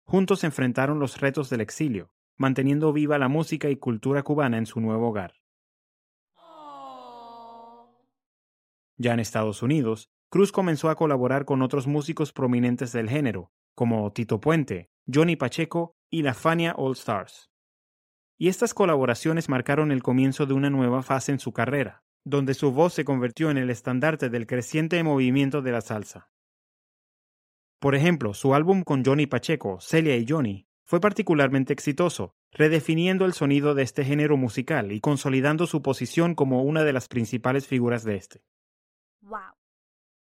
Juntos 0.04 0.44
enfrentaron 0.44 0.98
los 0.98 1.20
retos 1.20 1.48
del 1.48 1.60
exilio, 1.60 2.10
manteniendo 2.36 2.92
viva 2.92 3.18
la 3.18 3.28
música 3.28 3.70
y 3.70 3.76
cultura 3.76 4.22
cubana 4.22 4.58
en 4.58 4.66
su 4.66 4.80
nuevo 4.80 5.08
hogar. 5.08 5.34
Ya 8.98 9.12
en 9.12 9.20
Estados 9.20 9.62
Unidos, 9.62 10.08
Cruz 10.28 10.52
comenzó 10.52 10.90
a 10.90 10.96
colaborar 10.96 11.44
con 11.44 11.62
otros 11.62 11.86
músicos 11.86 12.32
prominentes 12.32 12.92
del 12.92 13.08
género, 13.08 13.52
como 13.74 14.10
Tito 14.12 14.40
Puente, 14.40 14.90
Johnny 15.12 15.36
Pacheco 15.36 15.94
y 16.10 16.22
la 16.22 16.34
Fania 16.34 16.74
All 16.76 16.92
Stars. 16.92 17.50
Y 18.38 18.48
estas 18.48 18.74
colaboraciones 18.74 19.48
marcaron 19.48 19.90
el 19.90 20.02
comienzo 20.02 20.46
de 20.46 20.54
una 20.54 20.70
nueva 20.70 21.02
fase 21.02 21.32
en 21.32 21.38
su 21.38 21.52
carrera, 21.52 22.02
donde 22.24 22.54
su 22.54 22.72
voz 22.72 22.92
se 22.92 23.04
convirtió 23.04 23.50
en 23.50 23.56
el 23.56 23.70
estandarte 23.70 24.28
del 24.28 24.46
creciente 24.46 25.02
movimiento 25.02 25.62
de 25.62 25.72
la 25.72 25.80
salsa. 25.80 26.28
Por 27.78 27.94
ejemplo, 27.94 28.34
su 28.34 28.54
álbum 28.54 28.82
con 28.82 29.04
Johnny 29.04 29.26
Pacheco, 29.26 29.80
Celia 29.80 30.16
y 30.16 30.26
Johnny, 30.28 30.66
fue 30.84 31.00
particularmente 31.00 31.72
exitoso, 31.72 32.34
redefiniendo 32.52 33.24
el 33.24 33.32
sonido 33.32 33.74
de 33.74 33.82
este 33.82 34.04
género 34.04 34.36
musical 34.36 34.92
y 34.92 35.00
consolidando 35.00 35.66
su 35.66 35.82
posición 35.82 36.34
como 36.34 36.62
una 36.62 36.84
de 36.84 36.92
las 36.92 37.08
principales 37.08 37.66
figuras 37.66 38.04
de 38.04 38.16
este. 38.16 38.42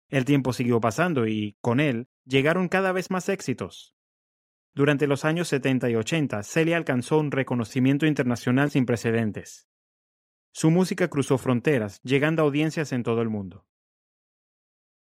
El 0.09 0.25
tiempo 0.25 0.53
siguió 0.53 0.81
pasando 0.81 1.27
y, 1.27 1.57
con 1.61 1.81
él, 1.81 2.09
llegaron 2.25 2.69
cada 2.69 2.93
vez 2.93 3.11
más 3.11 3.29
éxitos. 3.29 3.96
Durante 4.77 5.09
los 5.09 5.25
años 5.25 5.49
70 5.49 5.91
y 5.91 5.97
80, 5.97 6.45
Celia 6.45 6.77
alcanzó 6.77 7.19
un 7.19 7.33
reconocimiento 7.33 8.07
internacional 8.07 8.71
sin 8.71 8.87
precedentes. 8.87 9.69
Su 10.53 10.71
música 10.71 11.09
cruzó 11.09 11.39
fronteras, 11.39 12.01
llegando 12.05 12.43
a 12.43 12.45
audiencias 12.45 12.93
en 12.93 13.03
todo 13.03 13.23
el 13.23 13.29
mundo. 13.29 13.67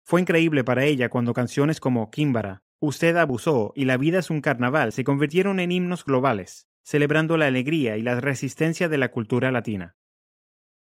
Fue 0.02 0.20
increíble 0.20 0.64
para 0.64 0.84
ella 0.84 1.08
cuando 1.10 1.32
canciones 1.32 1.78
como 1.78 2.10
Kimbara, 2.10 2.64
Usted 2.82 3.14
abusó 3.16 3.74
y 3.76 3.84
La 3.84 3.98
vida 3.98 4.18
es 4.20 4.30
un 4.30 4.40
carnaval 4.40 4.92
se 4.92 5.04
convirtieron 5.04 5.60
en 5.60 5.70
himnos 5.70 6.02
globales, 6.02 6.66
celebrando 6.82 7.36
la 7.36 7.46
alegría 7.46 7.98
y 7.98 8.02
la 8.02 8.18
resistencia 8.18 8.88
de 8.88 8.96
la 8.96 9.10
cultura 9.10 9.52
latina. 9.52 9.96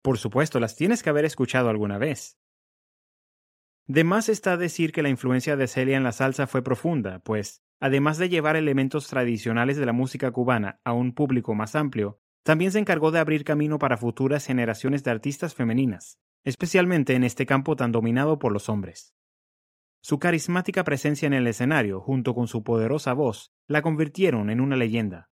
Por 0.02 0.18
supuesto, 0.18 0.62
las 0.62 0.78
tienes 0.78 1.04
que 1.04 1.10
haber 1.10 1.26
escuchado 1.26 1.68
alguna 1.68 1.98
vez. 1.98 2.40
De 3.86 4.06
más 4.06 4.30
está 4.30 4.56
decir 4.56 4.94
que 4.94 5.02
la 5.02 5.10
influencia 5.10 5.58
de 5.58 5.68
Celia 5.68 5.98
en 5.98 6.04
la 6.04 6.14
salsa 6.14 6.48
fue 6.48 6.64
profunda, 6.64 7.20
pues, 7.20 7.66
además 7.80 8.18
de 8.18 8.30
llevar 8.30 8.56
elementos 8.56 9.08
tradicionales 9.08 9.78
de 9.78 9.86
la 9.86 9.94
música 9.94 10.32
cubana 10.32 10.80
a 10.84 10.94
un 10.94 11.14
público 11.14 11.56
más 11.56 11.76
amplio, 11.76 12.20
también 12.44 12.72
se 12.72 12.80
encargó 12.80 13.12
de 13.12 13.20
abrir 13.20 13.44
camino 13.44 13.80
para 13.80 13.98
futuras 13.98 14.46
generaciones 14.46 15.04
de 15.04 15.12
artistas 15.12 15.54
femeninas, 15.54 16.20
especialmente 16.44 17.16
en 17.16 17.24
este 17.24 17.46
campo 17.46 17.76
tan 17.76 17.92
dominado 17.92 18.40
por 18.40 18.52
los 18.52 18.70
hombres. 18.70 19.14
Su 20.02 20.20
carismática 20.20 20.84
presencia 20.84 21.28
en 21.28 21.34
el 21.34 21.48
escenario, 21.48 22.00
junto 22.00 22.34
con 22.34 22.48
su 22.48 22.64
poderosa 22.64 23.14
voz, 23.14 23.52
la 23.68 23.82
convirtieron 23.82 24.50
en 24.50 24.62
una 24.62 24.78
leyenda. 24.78 25.30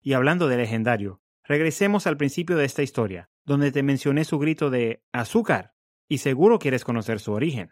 Y 0.00 0.14
hablando 0.14 0.48
de 0.48 0.56
legendario, 0.56 1.21
regresemos 1.44 2.06
al 2.06 2.16
principio 2.16 2.56
de 2.56 2.64
esta 2.64 2.82
historia, 2.82 3.30
donde 3.44 3.72
te 3.72 3.82
mencioné 3.82 4.24
su 4.24 4.38
grito 4.38 4.70
de 4.70 5.04
azúcar, 5.12 5.74
y 6.08 6.18
seguro 6.18 6.58
quieres 6.58 6.84
conocer 6.84 7.20
su 7.20 7.32
origen. 7.32 7.70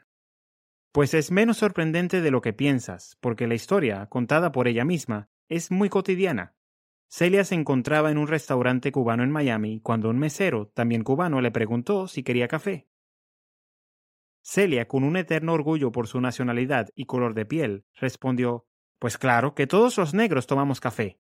Pues 0.93 1.15
es 1.15 1.31
menos 1.31 1.59
sorprendente 1.59 2.21
de 2.21 2.31
lo 2.31 2.41
que 2.41 2.53
piensas, 2.53 3.17
porque 3.21 3.47
la 3.47 3.55
historia, 3.55 4.07
contada 4.07 4.51
por 4.51 4.67
ella 4.67 4.85
misma, 4.85 5.31
es 5.49 5.71
muy 5.71 5.89
cotidiana. 5.89 6.57
Celia 7.09 7.45
se 7.45 7.55
encontraba 7.55 8.11
en 8.11 8.19
un 8.19 8.29
restaurante 8.29 8.93
cubano 8.93 9.23
en 9.23 9.31
Miami 9.31 9.81
cuando 9.81 10.11
un 10.11 10.19
mesero, 10.19 10.69
también 10.69 11.03
cubano, 11.03 11.41
le 11.41 11.51
preguntó 11.51 12.09
si 12.09 12.23
quería 12.23 12.49
café. 12.49 12.89
Celia, 14.43 14.89
con 14.89 15.05
un 15.05 15.17
eterno 15.17 15.53
orgullo 15.53 15.93
por 15.93 16.07
su 16.07 16.21
nacionalidad 16.21 16.89
y 16.95 17.07
color 17.07 17.35
de 17.35 17.47
piel, 17.47 17.85
respondió 17.95 18.67
Pues 18.99 19.19
claro, 19.19 19.55
que 19.55 19.67
todos 19.67 19.99
los 19.99 20.15
negros 20.15 20.47
tomamos 20.47 20.81
café. 20.81 21.21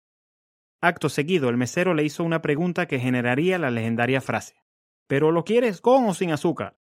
Acto 0.82 1.10
seguido, 1.10 1.50
el 1.50 1.58
mesero 1.58 1.92
le 1.92 2.04
hizo 2.04 2.24
una 2.24 2.40
pregunta 2.40 2.86
que 2.86 2.98
generaría 2.98 3.58
la 3.58 3.70
legendaria 3.70 4.20
frase. 4.20 4.64
¿Pero 5.06 5.30
lo 5.30 5.44
quieres 5.44 5.80
con 5.80 6.04
o 6.06 6.14
sin 6.14 6.30
azúcar? 6.30 6.78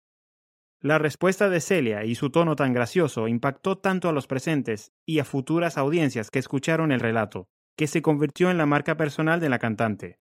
La 0.80 0.98
respuesta 0.98 1.48
de 1.48 1.60
Celia 1.60 2.04
y 2.04 2.14
su 2.14 2.30
tono 2.30 2.56
tan 2.56 2.72
gracioso 2.72 3.28
impactó 3.28 3.78
tanto 3.78 4.08
a 4.08 4.12
los 4.12 4.26
presentes 4.26 4.92
y 5.06 5.18
a 5.18 5.24
futuras 5.24 5.78
audiencias 5.78 6.30
que 6.30 6.38
escucharon 6.40 6.90
el 6.90 7.00
relato, 7.00 7.48
que 7.76 7.86
se 7.86 8.02
convirtió 8.02 8.50
en 8.50 8.58
la 8.58 8.66
marca 8.66 8.96
personal 8.96 9.40
de 9.40 9.48
la 9.48 9.58
cantante. 9.58 10.18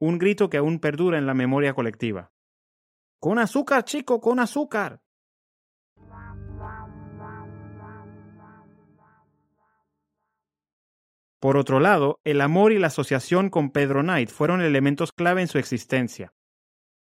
Un 0.00 0.18
grito 0.18 0.50
que 0.50 0.56
aún 0.56 0.80
perdura 0.80 1.16
en 1.16 1.26
la 1.26 1.34
memoria 1.34 1.74
colectiva. 1.74 2.32
Con 3.20 3.38
azúcar, 3.38 3.84
chico, 3.84 4.20
con 4.20 4.40
azúcar. 4.40 5.01
Por 11.42 11.56
otro 11.56 11.80
lado, 11.80 12.20
el 12.22 12.40
amor 12.40 12.70
y 12.70 12.78
la 12.78 12.86
asociación 12.86 13.50
con 13.50 13.70
Pedro 13.70 14.02
Knight 14.02 14.30
fueron 14.30 14.60
elementos 14.60 15.10
clave 15.10 15.40
en 15.40 15.48
su 15.48 15.58
existencia. 15.58 16.32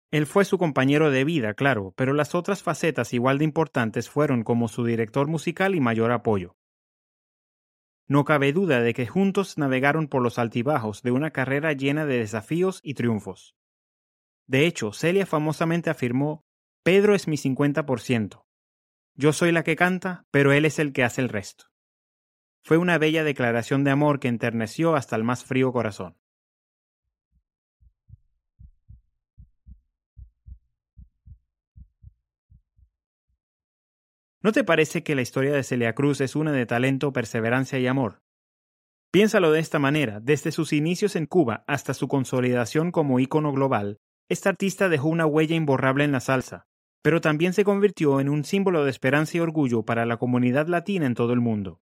Él 0.09 0.25
fue 0.25 0.43
su 0.43 0.57
compañero 0.57 1.11
de 1.11 1.23
vida, 1.23 1.53
claro, 1.53 1.93
pero 1.95 2.13
las 2.13 2.33
otras 2.33 2.63
facetas 2.63 3.13
igual 3.13 3.37
de 3.37 3.43
importantes 3.43 4.09
fueron 4.09 4.41
como 4.41 4.69
su 4.69 4.85
director 4.85 5.27
musical 5.27 5.75
y 5.75 5.81
mayor 5.81 6.11
apoyo. 6.11 6.57
No 8.07 8.25
cabe 8.25 8.53
duda 8.53 8.81
de 8.81 8.95
que 8.95 9.05
juntos 9.05 9.59
navegaron 9.59 10.07
por 10.07 10.23
los 10.23 10.39
altibajos 10.39 11.03
de 11.03 11.11
una 11.11 11.29
carrera 11.29 11.73
llena 11.73 12.07
de 12.07 12.17
desafíos 12.17 12.79
y 12.81 12.95
triunfos. 12.95 13.55
De 14.47 14.65
hecho, 14.65 14.93
Celia 14.93 15.27
famosamente 15.27 15.91
afirmó, 15.91 16.43
Pedro 16.81 17.13
es 17.13 17.27
mi 17.27 17.37
50%. 17.37 18.43
Yo 19.13 19.31
soy 19.31 19.51
la 19.51 19.63
que 19.63 19.75
canta, 19.75 20.25
pero 20.31 20.53
él 20.53 20.65
es 20.65 20.79
el 20.79 20.91
que 20.91 21.03
hace 21.03 21.21
el 21.21 21.29
resto. 21.29 21.72
Fue 22.65 22.77
una 22.77 22.97
bella 22.97 23.25
declaración 23.25 23.83
de 23.83 23.91
amor 23.91 24.21
que 24.21 24.29
enterneció 24.29 24.95
hasta 24.95 25.17
el 25.17 25.25
más 25.25 25.43
frío 25.43 25.73
corazón. 25.73 26.15
¿No 34.41 34.51
te 34.53 34.63
parece 34.63 35.03
que 35.03 35.15
la 35.15 35.21
historia 35.21 35.51
de 35.53 35.63
Celia 35.63 35.93
Cruz 35.93 36.21
es 36.21 36.35
una 36.37 36.53
de 36.53 36.65
talento, 36.65 37.11
perseverancia 37.11 37.79
y 37.79 37.87
amor? 37.87 38.21
Piénsalo 39.11 39.51
de 39.51 39.59
esta 39.59 39.79
manera, 39.79 40.19
desde 40.21 40.51
sus 40.51 40.71
inicios 40.71 41.17
en 41.17 41.25
Cuba 41.25 41.65
hasta 41.67 41.93
su 41.93 42.07
consolidación 42.07 42.91
como 42.91 43.19
ícono 43.19 43.51
global, 43.51 43.99
esta 44.29 44.49
artista 44.49 44.87
dejó 44.87 45.09
una 45.09 45.25
huella 45.25 45.55
imborrable 45.55 46.05
en 46.05 46.13
la 46.13 46.21
salsa, 46.21 46.65
pero 47.01 47.19
también 47.19 47.53
se 47.53 47.65
convirtió 47.65 48.21
en 48.21 48.29
un 48.29 48.45
símbolo 48.45 48.85
de 48.85 48.89
esperanza 48.89 49.37
y 49.37 49.41
orgullo 49.41 49.83
para 49.83 50.05
la 50.05 50.17
comunidad 50.17 50.67
latina 50.67 51.05
en 51.05 51.13
todo 51.13 51.33
el 51.33 51.41
mundo. 51.41 51.81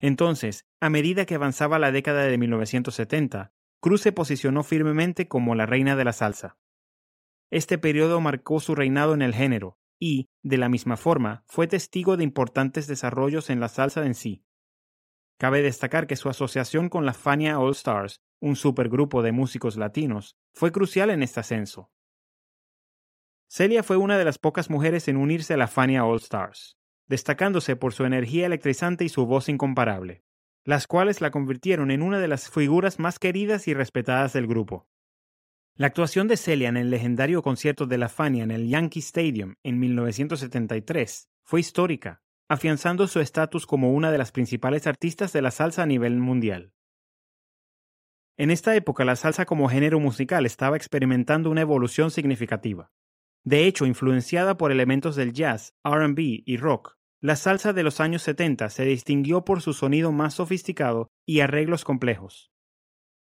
Entonces, 0.00 0.66
a 0.80 0.90
medida 0.90 1.26
que 1.26 1.34
avanzaba 1.34 1.78
la 1.78 1.92
década 1.92 2.24
de 2.24 2.38
1970, 2.38 3.52
Cruz 3.80 4.00
se 4.00 4.12
posicionó 4.12 4.62
firmemente 4.62 5.28
como 5.28 5.54
la 5.54 5.66
reina 5.66 5.96
de 5.96 6.04
la 6.04 6.12
salsa. 6.12 6.58
Este 7.50 7.78
periodo 7.78 8.20
marcó 8.20 8.60
su 8.60 8.74
reinado 8.74 9.14
en 9.14 9.22
el 9.22 9.34
género 9.34 9.78
y, 9.98 10.30
de 10.42 10.56
la 10.56 10.68
misma 10.68 10.96
forma, 10.96 11.44
fue 11.46 11.66
testigo 11.66 12.16
de 12.16 12.24
importantes 12.24 12.86
desarrollos 12.86 13.50
en 13.50 13.60
la 13.60 13.68
salsa 13.68 14.04
en 14.06 14.14
sí. 14.14 14.44
Cabe 15.38 15.62
destacar 15.62 16.06
que 16.06 16.16
su 16.16 16.28
asociación 16.28 16.88
con 16.88 17.06
la 17.06 17.14
Fania 17.14 17.58
All 17.58 17.72
Stars, 17.72 18.20
un 18.40 18.56
supergrupo 18.56 19.22
de 19.22 19.32
músicos 19.32 19.76
latinos, 19.76 20.36
fue 20.54 20.72
crucial 20.72 21.10
en 21.10 21.22
este 21.22 21.40
ascenso. 21.40 21.90
Celia 23.48 23.82
fue 23.82 23.96
una 23.96 24.16
de 24.16 24.24
las 24.24 24.38
pocas 24.38 24.70
mujeres 24.70 25.08
en 25.08 25.16
unirse 25.16 25.54
a 25.54 25.56
la 25.56 25.66
Fania 25.66 26.04
All 26.04 26.18
Stars, 26.18 26.78
destacándose 27.10 27.74
por 27.74 27.92
su 27.92 28.04
energía 28.04 28.46
electrizante 28.46 29.04
y 29.04 29.08
su 29.08 29.26
voz 29.26 29.48
incomparable, 29.48 30.22
las 30.64 30.86
cuales 30.86 31.20
la 31.20 31.32
convirtieron 31.32 31.90
en 31.90 32.02
una 32.02 32.20
de 32.20 32.28
las 32.28 32.48
figuras 32.48 33.00
más 33.00 33.18
queridas 33.18 33.66
y 33.66 33.74
respetadas 33.74 34.32
del 34.32 34.46
grupo. 34.46 34.86
La 35.74 35.88
actuación 35.88 36.28
de 36.28 36.36
Celia 36.36 36.68
en 36.68 36.76
el 36.76 36.88
legendario 36.88 37.42
concierto 37.42 37.86
de 37.86 37.98
la 37.98 38.08
Fania 38.08 38.44
en 38.44 38.52
el 38.52 38.68
Yankee 38.68 39.00
Stadium 39.00 39.56
en 39.64 39.80
1973 39.80 41.28
fue 41.42 41.58
histórica, 41.58 42.22
afianzando 42.48 43.08
su 43.08 43.18
estatus 43.18 43.66
como 43.66 43.92
una 43.92 44.12
de 44.12 44.18
las 44.18 44.30
principales 44.30 44.86
artistas 44.86 45.32
de 45.32 45.42
la 45.42 45.50
salsa 45.50 45.82
a 45.82 45.86
nivel 45.86 46.16
mundial. 46.20 46.72
En 48.36 48.52
esta 48.52 48.76
época 48.76 49.04
la 49.04 49.16
salsa 49.16 49.46
como 49.46 49.68
género 49.68 49.98
musical 49.98 50.46
estaba 50.46 50.76
experimentando 50.76 51.50
una 51.50 51.62
evolución 51.62 52.12
significativa. 52.12 52.92
De 53.42 53.66
hecho, 53.66 53.84
influenciada 53.84 54.56
por 54.56 54.70
elementos 54.70 55.16
del 55.16 55.32
jazz, 55.32 55.74
RB 55.82 56.42
y 56.44 56.56
rock, 56.56 56.99
la 57.20 57.36
salsa 57.36 57.74
de 57.74 57.82
los 57.82 58.00
años 58.00 58.22
70 58.22 58.70
se 58.70 58.84
distinguió 58.84 59.44
por 59.44 59.60
su 59.60 59.74
sonido 59.74 60.10
más 60.10 60.34
sofisticado 60.34 61.10
y 61.26 61.40
arreglos 61.40 61.84
complejos. 61.84 62.50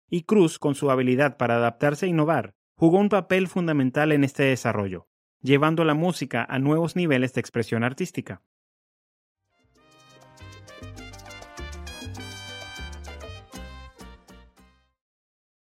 Y 0.09 0.23
Cruz, 0.23 0.59
con 0.59 0.75
su 0.75 0.91
habilidad 0.91 1.37
para 1.37 1.55
adaptarse 1.55 2.05
e 2.05 2.09
innovar, 2.09 2.53
jugó 2.75 2.99
un 2.99 3.07
papel 3.07 3.47
fundamental 3.47 4.11
en 4.11 4.25
este 4.25 4.43
desarrollo, 4.43 5.07
llevando 5.41 5.85
la 5.85 5.93
música 5.93 6.45
a 6.49 6.59
nuevos 6.59 6.97
niveles 6.97 7.33
de 7.33 7.39
expresión 7.39 7.83
artística. 7.83 8.43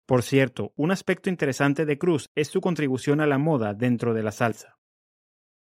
Por 0.05 0.21
cierto, 0.21 0.73
un 0.75 0.91
aspecto 0.91 1.29
interesante 1.29 1.85
de 1.85 1.97
Cruz 1.97 2.29
es 2.35 2.47
su 2.47 2.61
contribución 2.61 3.21
a 3.21 3.27
la 3.27 3.39
moda 3.39 3.73
dentro 3.73 4.13
de 4.13 4.21
la 4.21 4.31
salsa. 4.31 4.77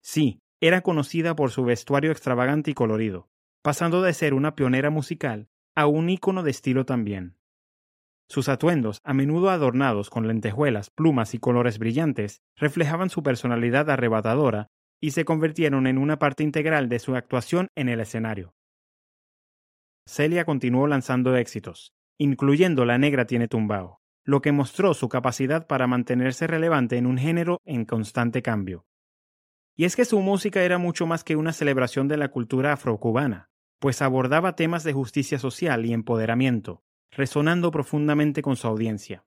Sí, 0.00 0.40
era 0.60 0.80
conocida 0.80 1.36
por 1.36 1.50
su 1.50 1.64
vestuario 1.64 2.10
extravagante 2.10 2.70
y 2.70 2.74
colorido, 2.74 3.28
pasando 3.62 4.02
de 4.02 4.14
ser 4.14 4.34
una 4.34 4.54
pionera 4.54 4.90
musical 4.90 5.48
a 5.74 5.86
un 5.86 6.08
ícono 6.08 6.42
de 6.42 6.50
estilo 6.50 6.86
también. 6.86 7.36
Sus 8.28 8.48
atuendos, 8.48 9.00
a 9.04 9.14
menudo 9.14 9.50
adornados 9.50 10.10
con 10.10 10.26
lentejuelas, 10.26 10.90
plumas 10.90 11.34
y 11.34 11.38
colores 11.38 11.78
brillantes, 11.78 12.42
reflejaban 12.56 13.10
su 13.10 13.22
personalidad 13.22 13.88
arrebatadora 13.90 14.68
y 15.00 15.12
se 15.12 15.24
convirtieron 15.24 15.86
en 15.86 15.98
una 15.98 16.18
parte 16.18 16.42
integral 16.42 16.88
de 16.88 16.98
su 16.98 17.14
actuación 17.14 17.68
en 17.76 17.88
el 17.88 18.00
escenario. 18.00 18.54
Celia 20.08 20.44
continuó 20.44 20.86
lanzando 20.86 21.36
éxitos, 21.36 21.92
incluyendo 22.18 22.84
La 22.84 22.98
Negra 22.98 23.26
tiene 23.26 23.48
tumbao, 23.48 24.00
lo 24.24 24.40
que 24.40 24.52
mostró 24.52 24.94
su 24.94 25.08
capacidad 25.08 25.66
para 25.66 25.86
mantenerse 25.86 26.46
relevante 26.46 26.96
en 26.96 27.06
un 27.06 27.18
género 27.18 27.60
en 27.64 27.84
constante 27.84 28.42
cambio. 28.42 28.86
Y 29.76 29.84
es 29.84 29.94
que 29.94 30.04
su 30.04 30.20
música 30.20 30.62
era 30.62 30.78
mucho 30.78 31.06
más 31.06 31.22
que 31.22 31.36
una 31.36 31.52
celebración 31.52 32.08
de 32.08 32.16
la 32.16 32.30
cultura 32.30 32.72
afrocubana, 32.72 33.50
pues 33.78 34.02
abordaba 34.02 34.56
temas 34.56 34.84
de 34.84 34.94
justicia 34.94 35.38
social 35.38 35.84
y 35.84 35.92
empoderamiento, 35.92 36.82
resonando 37.10 37.70
profundamente 37.70 38.42
con 38.42 38.56
su 38.56 38.66
audiencia. 38.66 39.24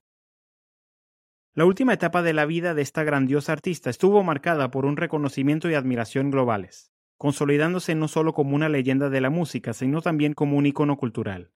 La 1.53 1.65
última 1.65 1.93
etapa 1.93 2.21
de 2.23 2.33
la 2.33 2.45
vida 2.45 2.73
de 2.73 2.81
esta 2.81 3.03
grandiosa 3.03 3.53
artista 3.53 3.89
estuvo 3.89 4.23
marcada 4.23 4.71
por 4.71 4.85
un 4.85 4.97
reconocimiento 4.97 5.69
y 5.69 5.75
admiración 5.75 6.31
globales, 6.31 6.91
consolidándose 7.17 7.95
no 7.95 8.07
solo 8.07 8.33
como 8.33 8.55
una 8.55 8.69
leyenda 8.69 9.09
de 9.09 9.21
la 9.21 9.29
música, 9.29 9.73
sino 9.73 10.01
también 10.01 10.33
como 10.33 10.57
un 10.57 10.65
icono 10.65 10.97
cultural 10.97 11.51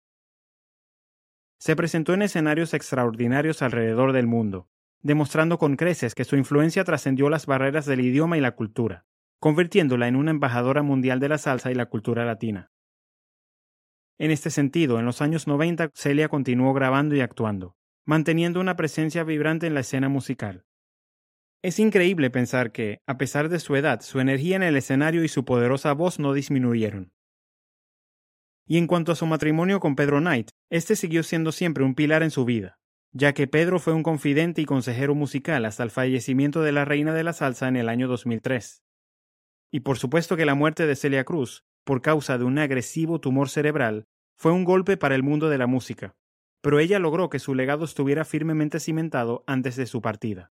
se 1.63 1.77
presentó 1.77 2.13
en 2.13 2.23
escenarios 2.23 2.73
extraordinarios 2.73 3.61
alrededor 3.61 4.11
del 4.11 4.27
mundo, 4.27 4.67
demostrando 5.03 5.59
con 5.59 5.75
creces 5.75 6.15
que 6.15 6.23
su 6.23 6.37
influencia 6.37 6.83
trascendió 6.83 7.29
las 7.29 7.45
barreras 7.45 7.85
del 7.85 7.99
idioma 7.99 8.37
y 8.37 8.41
la 8.41 8.55
cultura, 8.55 9.05
convirtiéndola 9.39 10.07
en 10.07 10.15
una 10.15 10.31
embajadora 10.31 10.81
mundial 10.81 11.19
de 11.19 11.29
la 11.29 11.37
salsa 11.37 11.71
y 11.71 11.75
la 11.75 11.87
cultura 11.87 12.25
latina. 12.25 12.71
En 14.17 14.31
este 14.31 14.49
sentido, 14.49 14.99
en 14.99 15.05
los 15.05 15.21
años 15.21 15.47
90 15.47 15.91
Celia 15.93 16.29
continuó 16.29 16.73
grabando 16.73 17.15
y 17.15 17.19
actuando, 17.19 17.75
manteniendo 18.05 18.61
una 18.61 18.75
presencia 18.77 19.23
vibrante 19.23 19.67
en 19.67 19.73
la 19.73 19.81
escena 19.81 20.07
musical. 20.07 20.65
Es 21.61 21.79
increíble 21.79 22.29
pensar 22.29 22.71
que, 22.71 23.01
a 23.05 23.17
pesar 23.17 23.49
de 23.49 23.59
su 23.59 23.75
edad, 23.75 24.01
su 24.01 24.19
energía 24.19 24.55
en 24.55 24.63
el 24.63 24.77
escenario 24.77 25.23
y 25.23 25.27
su 25.27 25.43
poderosa 25.45 25.93
voz 25.93 26.19
no 26.19 26.33
disminuyeron. 26.33 27.11
Y 28.65 28.77
en 28.77 28.87
cuanto 28.87 29.11
a 29.11 29.15
su 29.15 29.25
matrimonio 29.25 29.79
con 29.79 29.95
Pedro 29.95 30.19
Knight, 30.19 30.49
este 30.69 30.95
siguió 30.95 31.23
siendo 31.23 31.51
siempre 31.51 31.83
un 31.83 31.95
pilar 31.95 32.23
en 32.23 32.31
su 32.31 32.45
vida, 32.45 32.79
ya 33.13 33.33
que 33.33 33.47
Pedro 33.47 33.79
fue 33.79 33.93
un 33.93 34.03
confidente 34.03 34.61
y 34.61 34.65
consejero 34.65 35.13
musical 35.13 35.65
hasta 35.65 35.83
el 35.83 35.91
fallecimiento 35.91 36.61
de 36.63 36.71
la 36.71 36.83
reina 36.83 37.13
de 37.13 37.23
la 37.23 37.33
salsa 37.33 37.67
en 37.67 37.75
el 37.75 37.87
año 37.87 38.07
2003. 38.07 38.83
Y 39.71 39.81
por 39.81 39.97
supuesto 39.97 40.35
que 40.35 40.45
la 40.45 40.55
muerte 40.55 40.87
de 40.87 40.95
Celia 40.95 41.23
Cruz, 41.23 41.63
por 41.83 42.01
causa 42.01 42.37
de 42.37 42.43
un 42.43 42.57
agresivo 42.57 43.19
tumor 43.19 43.49
cerebral, 43.49 44.07
fue 44.35 44.51
un 44.51 44.65
golpe 44.65 44.97
para 44.97 45.15
el 45.15 45.23
mundo 45.23 45.49
de 45.49 45.59
la 45.59 45.67
música, 45.67 46.15
pero 46.61 46.79
ella 46.79 46.97
logró 46.97 47.29
que 47.29 47.39
su 47.39 47.53
legado 47.53 47.85
estuviera 47.85 48.25
firmemente 48.25 48.79
cimentado 48.79 49.43
antes 49.45 49.75
de 49.75 49.85
su 49.85 50.01
partida. 50.01 50.51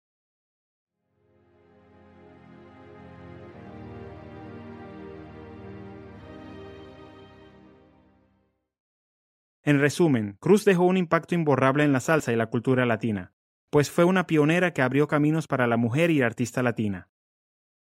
En 9.64 9.80
resumen, 9.80 10.36
Cruz 10.40 10.66
dejó 10.66 10.84
un 10.84 10.98
impacto 10.98 11.34
imborrable 11.34 11.84
en 11.84 11.92
la 11.92 12.00
salsa 12.00 12.32
y 12.32 12.36
la 12.36 12.46
cultura 12.46 12.84
latina, 12.84 13.32
pues 13.70 13.90
fue 13.90 14.04
una 14.04 14.26
pionera 14.26 14.74
que 14.74 14.82
abrió 14.82 15.08
caminos 15.08 15.46
para 15.46 15.66
la 15.66 15.78
mujer 15.78 16.10
y 16.10 16.20
artista 16.20 16.62
latina. 16.62 17.08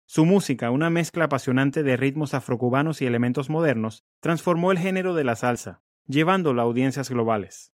Su 0.06 0.24
música, 0.24 0.70
una 0.70 0.88
mezcla 0.88 1.26
apasionante 1.26 1.82
de 1.82 1.98
ritmos 1.98 2.32
afrocubanos 2.32 3.02
y 3.02 3.06
elementos 3.06 3.50
modernos, 3.50 4.02
transformó 4.20 4.72
el 4.72 4.78
género 4.78 5.14
de 5.14 5.24
la 5.24 5.36
salsa, 5.36 5.82
llevándolo 6.06 6.62
a 6.62 6.64
audiencias 6.64 7.10
globales. 7.10 7.74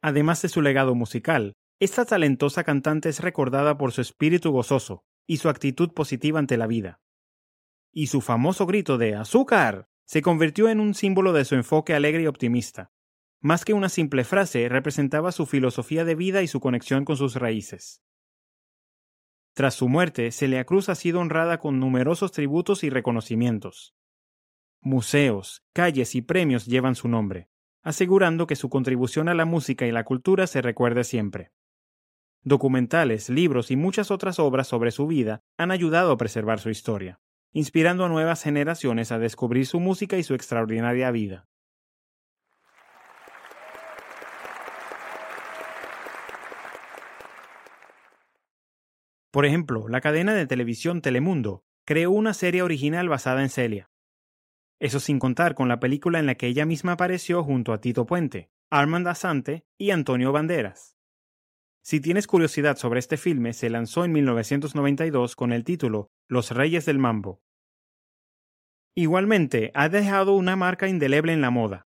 Además 0.00 0.42
de 0.42 0.48
su 0.48 0.62
legado 0.62 0.96
musical, 0.96 1.54
esta 1.78 2.04
talentosa 2.04 2.64
cantante 2.64 3.08
es 3.08 3.20
recordada 3.20 3.78
por 3.78 3.92
su 3.92 4.00
espíritu 4.00 4.50
gozoso 4.50 5.04
y 5.28 5.36
su 5.36 5.48
actitud 5.48 5.92
positiva 5.94 6.40
ante 6.40 6.56
la 6.56 6.66
vida. 6.66 7.00
Y 7.92 8.08
su 8.08 8.20
famoso 8.20 8.66
grito 8.66 8.98
de 8.98 9.14
¡Azúcar! 9.14 9.91
Se 10.04 10.22
convirtió 10.22 10.68
en 10.68 10.80
un 10.80 10.94
símbolo 10.94 11.32
de 11.32 11.44
su 11.44 11.54
enfoque 11.54 11.94
alegre 11.94 12.22
y 12.22 12.26
optimista. 12.26 12.92
Más 13.40 13.64
que 13.64 13.74
una 13.74 13.88
simple 13.88 14.24
frase, 14.24 14.68
representaba 14.68 15.32
su 15.32 15.46
filosofía 15.46 16.04
de 16.04 16.14
vida 16.14 16.42
y 16.42 16.48
su 16.48 16.60
conexión 16.60 17.04
con 17.04 17.16
sus 17.16 17.36
raíces. 17.36 18.02
Tras 19.54 19.74
su 19.74 19.88
muerte, 19.88 20.30
Celia 20.30 20.64
Cruz 20.64 20.88
ha 20.88 20.94
sido 20.94 21.20
honrada 21.20 21.58
con 21.58 21.78
numerosos 21.80 22.32
tributos 22.32 22.84
y 22.84 22.90
reconocimientos. 22.90 23.94
Museos, 24.80 25.64
calles 25.72 26.14
y 26.14 26.22
premios 26.22 26.66
llevan 26.66 26.94
su 26.94 27.08
nombre, 27.08 27.48
asegurando 27.82 28.46
que 28.46 28.56
su 28.56 28.68
contribución 28.68 29.28
a 29.28 29.34
la 29.34 29.44
música 29.44 29.86
y 29.86 29.92
la 29.92 30.04
cultura 30.04 30.46
se 30.46 30.62
recuerde 30.62 31.04
siempre. 31.04 31.52
Documentales, 32.42 33.28
libros 33.28 33.70
y 33.70 33.76
muchas 33.76 34.10
otras 34.10 34.38
obras 34.38 34.66
sobre 34.66 34.90
su 34.90 35.06
vida 35.06 35.42
han 35.56 35.70
ayudado 35.70 36.12
a 36.12 36.16
preservar 36.16 36.58
su 36.58 36.70
historia 36.70 37.21
inspirando 37.52 38.04
a 38.04 38.08
nuevas 38.08 38.42
generaciones 38.42 39.12
a 39.12 39.18
descubrir 39.18 39.66
su 39.66 39.80
música 39.80 40.16
y 40.16 40.22
su 40.22 40.34
extraordinaria 40.34 41.10
vida. 41.10 41.46
Por 49.30 49.46
ejemplo, 49.46 49.88
la 49.88 50.02
cadena 50.02 50.34
de 50.34 50.46
televisión 50.46 51.00
Telemundo 51.00 51.64
creó 51.86 52.10
una 52.10 52.34
serie 52.34 52.62
original 52.62 53.08
basada 53.08 53.42
en 53.42 53.48
Celia. 53.48 53.90
Eso 54.78 55.00
sin 55.00 55.18
contar 55.18 55.54
con 55.54 55.68
la 55.68 55.80
película 55.80 56.18
en 56.18 56.26
la 56.26 56.34
que 56.34 56.48
ella 56.48 56.66
misma 56.66 56.92
apareció 56.92 57.42
junto 57.42 57.72
a 57.72 57.80
Tito 57.80 58.04
Puente, 58.04 58.50
Armand 58.68 59.08
Asante 59.08 59.64
y 59.78 59.90
Antonio 59.90 60.32
Banderas. 60.32 60.91
Si 61.84 62.00
tienes 62.00 62.28
curiosidad 62.28 62.76
sobre 62.76 63.00
este 63.00 63.16
filme, 63.16 63.52
se 63.52 63.68
lanzó 63.68 64.04
en 64.04 64.12
1992 64.12 65.34
con 65.34 65.52
el 65.52 65.64
título 65.64 66.10
Los 66.28 66.52
Reyes 66.52 66.86
del 66.86 67.00
Mambo. 67.00 67.42
Igualmente, 68.94 69.72
ha 69.74 69.88
dejado 69.88 70.34
una 70.36 70.54
marca 70.54 70.86
indeleble 70.86 71.32
en 71.32 71.40
la 71.40 71.50
moda. 71.50 71.88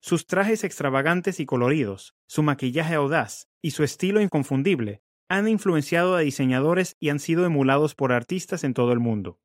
Sus 0.00 0.26
trajes 0.26 0.64
extravagantes 0.64 1.40
y 1.40 1.46
coloridos, 1.46 2.14
su 2.26 2.42
maquillaje 2.42 2.94
audaz 2.94 3.48
y 3.60 3.72
su 3.72 3.84
estilo 3.84 4.20
inconfundible 4.20 5.02
han 5.28 5.46
influenciado 5.46 6.16
a 6.16 6.20
diseñadores 6.20 6.96
y 6.98 7.10
han 7.10 7.18
sido 7.18 7.44
emulados 7.44 7.94
por 7.94 8.12
artistas 8.12 8.64
en 8.64 8.72
todo 8.72 8.92
el 8.92 8.98
mundo. 8.98 9.38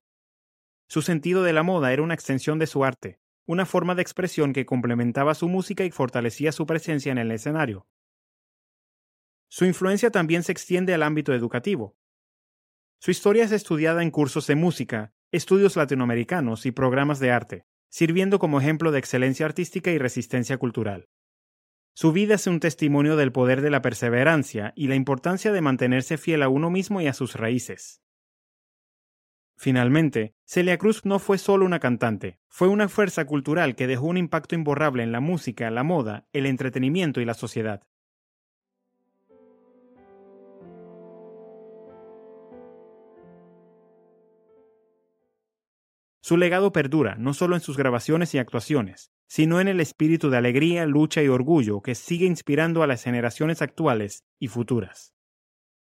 Su 0.87 1.01
sentido 1.01 1.43
de 1.43 1.53
la 1.53 1.63
moda 1.63 1.91
era 1.91 2.03
una 2.03 2.13
extensión 2.13 2.57
de 2.57 2.67
su 2.67 2.85
arte, 2.85 3.19
una 3.45 3.65
forma 3.65 3.95
de 3.95 4.01
expresión 4.01 4.53
que 4.53 4.65
complementaba 4.65 5.35
su 5.35 5.49
música 5.49 5.83
y 5.83 5.91
fortalecía 5.91 6.51
su 6.53 6.65
presencia 6.65 7.11
en 7.11 7.17
el 7.17 7.31
escenario. 7.31 7.85
Su 9.49 9.65
influencia 9.65 10.11
también 10.11 10.43
se 10.43 10.51
extiende 10.51 10.93
al 10.93 11.03
ámbito 11.03 11.33
educativo. 11.33 11.95
Su 12.99 13.11
historia 13.11 13.45
es 13.45 13.51
estudiada 13.51 14.03
en 14.03 14.11
cursos 14.11 14.47
de 14.47 14.55
música, 14.55 15.13
estudios 15.31 15.75
latinoamericanos 15.75 16.65
y 16.65 16.71
programas 16.71 17.19
de 17.19 17.31
arte, 17.31 17.65
sirviendo 17.89 18.39
como 18.39 18.59
ejemplo 18.59 18.91
de 18.91 18.99
excelencia 18.99 19.45
artística 19.45 19.91
y 19.91 19.97
resistencia 19.97 20.57
cultural. 20.57 21.09
Su 21.93 22.11
vida 22.11 22.35
es 22.35 22.45
un 22.45 22.59
testimonio 22.59 23.15
del 23.15 23.31
poder 23.31 23.61
de 23.61 23.71
la 23.71 23.81
perseverancia 23.81 24.73
y 24.75 24.87
la 24.87 24.95
importancia 24.95 25.51
de 25.51 25.61
mantenerse 25.61 26.17
fiel 26.17 26.43
a 26.43 26.49
uno 26.49 26.69
mismo 26.69 27.01
y 27.01 27.07
a 27.07 27.13
sus 27.13 27.35
raíces. 27.35 28.01
Finalmente, 29.55 30.35
Celia 30.45 30.77
Cruz 30.77 31.05
no 31.05 31.17
fue 31.17 31.39
solo 31.39 31.65
una 31.65 31.79
cantante, 31.79 32.39
fue 32.47 32.67
una 32.67 32.87
fuerza 32.87 33.25
cultural 33.25 33.75
que 33.75 33.87
dejó 33.87 34.05
un 34.05 34.17
impacto 34.17 34.53
imborrable 34.53 35.01
en 35.01 35.11
la 35.11 35.19
música, 35.19 35.71
la 35.71 35.81
moda, 35.81 36.27
el 36.33 36.45
entretenimiento 36.45 37.21
y 37.21 37.25
la 37.25 37.33
sociedad. 37.33 37.81
Su 46.27 46.35
legado 46.35 46.73
perdura 46.73 47.15
no 47.17 47.33
solo 47.33 47.55
en 47.55 47.61
sus 47.61 47.77
grabaciones 47.77 48.35
y 48.35 48.37
actuaciones, 48.37 49.13
sino 49.29 49.61
en 49.61 49.69
el 49.69 49.79
espíritu 49.79 50.29
de 50.29 50.35
alegría, 50.35 50.85
lucha 50.85 51.23
y 51.23 51.29
orgullo 51.29 51.79
que 51.81 51.95
sigue 51.95 52.25
inspirando 52.25 52.83
a 52.83 52.87
las 52.87 53.01
generaciones 53.01 53.61
actuales 53.61 54.25
y 54.37 54.49
futuras. 54.49 55.13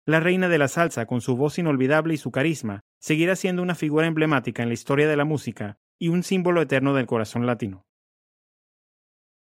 La 0.05 0.19
reina 0.19 0.47
de 0.47 0.59
la 0.59 0.67
salsa, 0.67 1.07
con 1.07 1.21
su 1.21 1.35
voz 1.35 1.57
inolvidable 1.57 2.13
y 2.13 2.17
su 2.17 2.29
carisma, 2.29 2.81
seguirá 2.99 3.35
siendo 3.35 3.63
una 3.63 3.73
figura 3.73 4.05
emblemática 4.05 4.61
en 4.61 4.69
la 4.69 4.75
historia 4.75 5.07
de 5.07 5.17
la 5.17 5.25
música 5.25 5.79
y 5.97 6.09
un 6.09 6.21
símbolo 6.21 6.61
eterno 6.61 6.93
del 6.93 7.07
corazón 7.07 7.47
latino. 7.47 7.87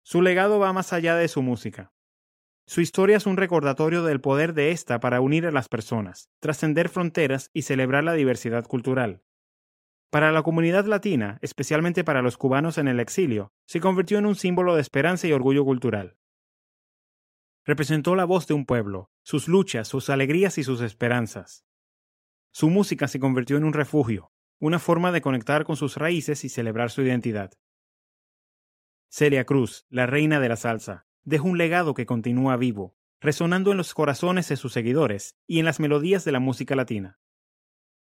Su 0.02 0.20
legado 0.20 0.58
va 0.58 0.74
más 0.74 0.92
allá 0.92 1.16
de 1.16 1.28
su 1.28 1.40
música. 1.40 1.94
Su 2.66 2.82
historia 2.82 3.16
es 3.16 3.24
un 3.24 3.38
recordatorio 3.38 4.02
del 4.02 4.20
poder 4.20 4.52
de 4.52 4.70
ésta 4.72 5.00
para 5.00 5.22
unir 5.22 5.46
a 5.46 5.50
las 5.50 5.70
personas, 5.70 6.28
trascender 6.40 6.90
fronteras 6.90 7.48
y 7.54 7.62
celebrar 7.62 8.04
la 8.04 8.12
diversidad 8.12 8.66
cultural, 8.66 9.22
para 10.14 10.30
la 10.30 10.44
comunidad 10.44 10.84
latina, 10.84 11.40
especialmente 11.42 12.04
para 12.04 12.22
los 12.22 12.36
cubanos 12.36 12.78
en 12.78 12.86
el 12.86 13.00
exilio, 13.00 13.52
se 13.66 13.80
convirtió 13.80 14.16
en 14.16 14.26
un 14.26 14.36
símbolo 14.36 14.76
de 14.76 14.80
esperanza 14.80 15.26
y 15.26 15.32
orgullo 15.32 15.64
cultural. 15.64 16.16
Representó 17.64 18.14
la 18.14 18.24
voz 18.24 18.46
de 18.46 18.54
un 18.54 18.64
pueblo, 18.64 19.10
sus 19.24 19.48
luchas, 19.48 19.88
sus 19.88 20.10
alegrías 20.10 20.56
y 20.56 20.62
sus 20.62 20.82
esperanzas. 20.82 21.66
Su 22.52 22.70
música 22.70 23.08
se 23.08 23.18
convirtió 23.18 23.56
en 23.56 23.64
un 23.64 23.72
refugio, 23.72 24.30
una 24.60 24.78
forma 24.78 25.10
de 25.10 25.20
conectar 25.20 25.64
con 25.64 25.74
sus 25.74 25.96
raíces 25.96 26.44
y 26.44 26.48
celebrar 26.48 26.92
su 26.92 27.02
identidad. 27.02 27.50
Celia 29.08 29.44
Cruz, 29.44 29.84
la 29.88 30.06
reina 30.06 30.38
de 30.38 30.48
la 30.48 30.56
salsa, 30.56 31.08
dejó 31.24 31.48
un 31.48 31.58
legado 31.58 31.92
que 31.94 32.06
continúa 32.06 32.56
vivo, 32.56 32.94
resonando 33.20 33.72
en 33.72 33.78
los 33.78 33.92
corazones 33.94 34.48
de 34.48 34.56
sus 34.58 34.72
seguidores 34.72 35.34
y 35.48 35.58
en 35.58 35.64
las 35.64 35.80
melodías 35.80 36.24
de 36.24 36.30
la 36.30 36.38
música 36.38 36.76
latina. 36.76 37.18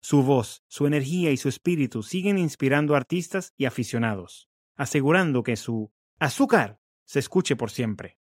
Su 0.00 0.22
voz, 0.22 0.62
su 0.68 0.86
energía 0.86 1.30
y 1.32 1.36
su 1.36 1.48
espíritu 1.48 2.02
siguen 2.02 2.38
inspirando 2.38 2.94
artistas 2.94 3.52
y 3.56 3.64
aficionados, 3.64 4.48
asegurando 4.76 5.42
que 5.42 5.56
su 5.56 5.92
azúcar 6.18 6.80
se 7.04 7.18
escuche 7.18 7.56
por 7.56 7.70
siempre. 7.70 8.18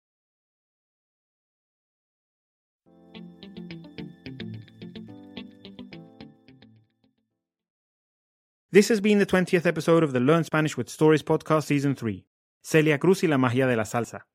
This 8.72 8.90
has 8.90 9.00
been 9.00 9.18
the 9.18 9.26
20th 9.26 9.64
episode 9.64 10.02
of 10.02 10.12
the 10.12 10.20
Learn 10.20 10.44
Spanish 10.44 10.76
with 10.76 10.90
Stories 10.90 11.22
podcast 11.22 11.66
season 11.66 11.94
3, 11.94 12.26
Celia 12.62 12.98
Cruz 12.98 13.22
y 13.22 13.28
la 13.28 13.38
magia 13.38 13.66
de 13.66 13.76
la 13.76 13.84
salsa. 13.84 14.26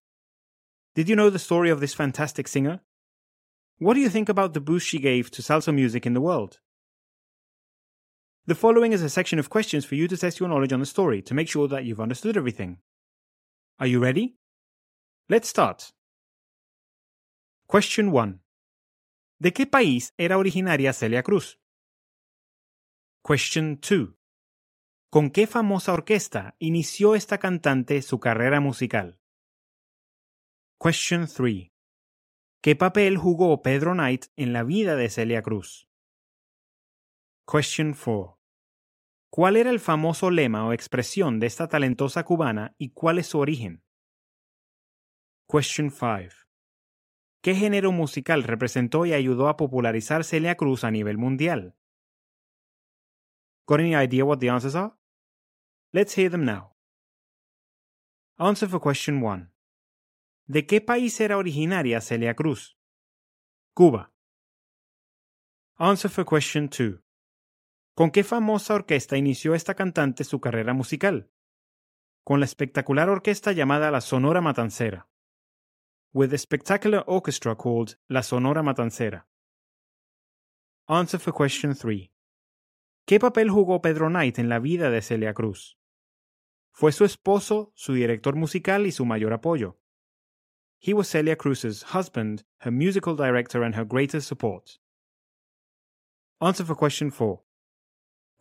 Did 0.96 1.08
you 1.08 1.16
know 1.16 1.30
the 1.30 1.38
story 1.38 1.70
of 1.70 1.80
this 1.80 1.94
fantastic 1.94 2.48
singer? 2.48 2.82
What 3.78 3.94
do 3.96 4.00
you 4.00 4.10
think 4.10 4.30
about 4.30 4.54
the 4.54 4.60
boost 4.60 4.88
she 4.88 5.00
gave 5.00 5.30
to 5.32 5.42
salsa 5.42 5.74
music 5.74 6.06
in 6.06 6.14
the 6.14 6.22
world? 6.22 6.60
The 8.48 8.56
following 8.56 8.92
is 8.92 9.04
a 9.04 9.10
section 9.10 9.38
of 9.38 9.50
questions 9.50 9.86
for 9.86 9.94
you 9.94 10.08
to 10.08 10.18
test 10.18 10.40
your 10.40 10.50
knowledge 10.50 10.74
on 10.74 10.80
the 10.80 10.86
story 10.88 11.22
to 11.24 11.36
make 11.36 11.48
sure 11.48 11.68
that 11.68 11.86
you've 11.86 12.02
understood 12.02 12.36
everything. 12.36 12.80
Are 13.78 13.86
you 13.86 14.00
ready? 14.00 14.36
Let's 15.30 15.48
start. 15.48 15.94
Question 17.68 18.12
1. 18.12 18.42
¿De 19.40 19.54
qué 19.54 19.68
país 19.68 20.16
era 20.18 20.40
originaria 20.40 20.92
Celia 20.92 21.22
Cruz? 21.22 21.60
Question 23.24 23.80
2. 23.80 24.16
¿Con 25.12 25.30
qué 25.30 25.46
famosa 25.46 25.94
orquesta 25.94 26.56
inició 26.58 27.14
esta 27.14 27.38
cantante 27.38 28.02
su 28.02 28.20
carrera 28.20 28.60
musical? 28.60 29.20
Question 30.80 31.28
3. 31.28 31.70
¿Qué 32.64 32.76
papel 32.76 33.18
jugó 33.18 33.62
Pedro 33.62 33.94
Knight 33.94 34.26
en 34.36 34.52
la 34.52 34.64
vida 34.64 34.96
de 34.96 35.10
Celia 35.10 35.44
Cruz? 35.44 35.91
Question 37.52 37.94
4. 37.94 38.40
¿Cuál 39.30 39.58
era 39.58 39.72
el 39.72 39.82
famoso 39.82 40.32
lema 40.32 40.66
o 40.66 40.72
expresión 40.72 41.38
de 41.42 41.48
esta 41.48 41.68
talentosa 41.68 42.24
cubana 42.24 42.74
y 42.78 42.92
cuál 42.92 43.20
es 43.20 43.28
su 43.28 43.40
origen? 43.40 43.84
Question 45.50 45.92
5. 45.92 46.34
¿Qué 47.44 47.54
género 47.54 47.92
musical 47.92 48.44
representó 48.44 49.06
y 49.06 49.12
ayudó 49.12 49.50
a 49.50 49.58
popularizar 49.58 50.24
Celia 50.24 50.56
Cruz 50.56 50.86
a 50.86 50.92
nivel 50.92 51.18
mundial? 51.18 51.76
Got 53.68 53.82
any 53.82 53.96
idea 53.98 54.24
what 54.24 54.40
the 54.40 54.50
answers 54.50 54.76
are? 54.76 54.94
Let's 55.92 56.18
hear 56.18 56.32
them 56.32 56.46
now. 56.46 56.78
Answer 58.38 58.70
for 58.70 58.80
question 58.80 59.22
1. 59.22 59.52
¿De 60.46 60.66
qué 60.66 60.80
país 60.80 61.20
era 61.20 61.36
originaria 61.36 62.00
Celia 62.00 62.34
Cruz? 62.34 62.78
Cuba. 63.76 64.14
Answer 65.78 66.10
for 66.10 66.24
question 66.24 66.70
2. 66.70 67.04
¿Con 68.02 68.10
qué 68.10 68.24
famosa 68.24 68.74
orquesta 68.74 69.16
inició 69.16 69.54
esta 69.54 69.76
cantante 69.76 70.24
su 70.24 70.42
carrera 70.42 70.74
musical? 70.74 71.30
Con 72.24 72.40
la 72.40 72.48
espectacular 72.48 73.10
orquesta 73.10 73.52
llamada 73.52 73.92
la 73.92 74.02
Sonora 74.02 74.42
Matancera. 74.42 75.08
With 76.12 76.32
the 76.32 76.38
spectacular 76.40 77.04
orchestra 77.06 77.56
called 77.56 78.00
La 78.08 78.24
Sonora 78.24 78.64
Matancera. 78.64 79.28
Answer 80.88 81.20
for 81.20 81.32
question 81.32 81.76
3. 81.76 82.12
¿Qué 83.06 83.20
papel 83.20 83.52
jugó 83.52 83.84
Pedro 83.84 84.10
Knight 84.10 84.40
en 84.40 84.50
la 84.50 84.58
vida 84.58 84.90
de 84.90 85.04
Celia 85.04 85.36
Cruz? 85.36 85.78
Fue 86.72 86.92
su 86.92 87.06
esposo, 87.06 87.72
su 87.76 87.94
director 87.94 88.36
musical 88.36 88.88
y 88.88 88.92
su 88.92 89.06
mayor 89.06 89.32
apoyo. 89.32 89.80
He 90.80 90.96
was 90.96 91.08
Celia 91.08 91.36
Cruz's 91.36 91.84
husband, 91.94 92.48
her 92.62 92.72
musical 92.72 93.16
director, 93.16 93.62
and 93.64 93.76
her 93.76 93.86
greatest 93.86 94.28
support. 94.28 94.82
Answer 96.40 96.66
for 96.66 96.76
question 96.76 97.12
4. 97.12 97.44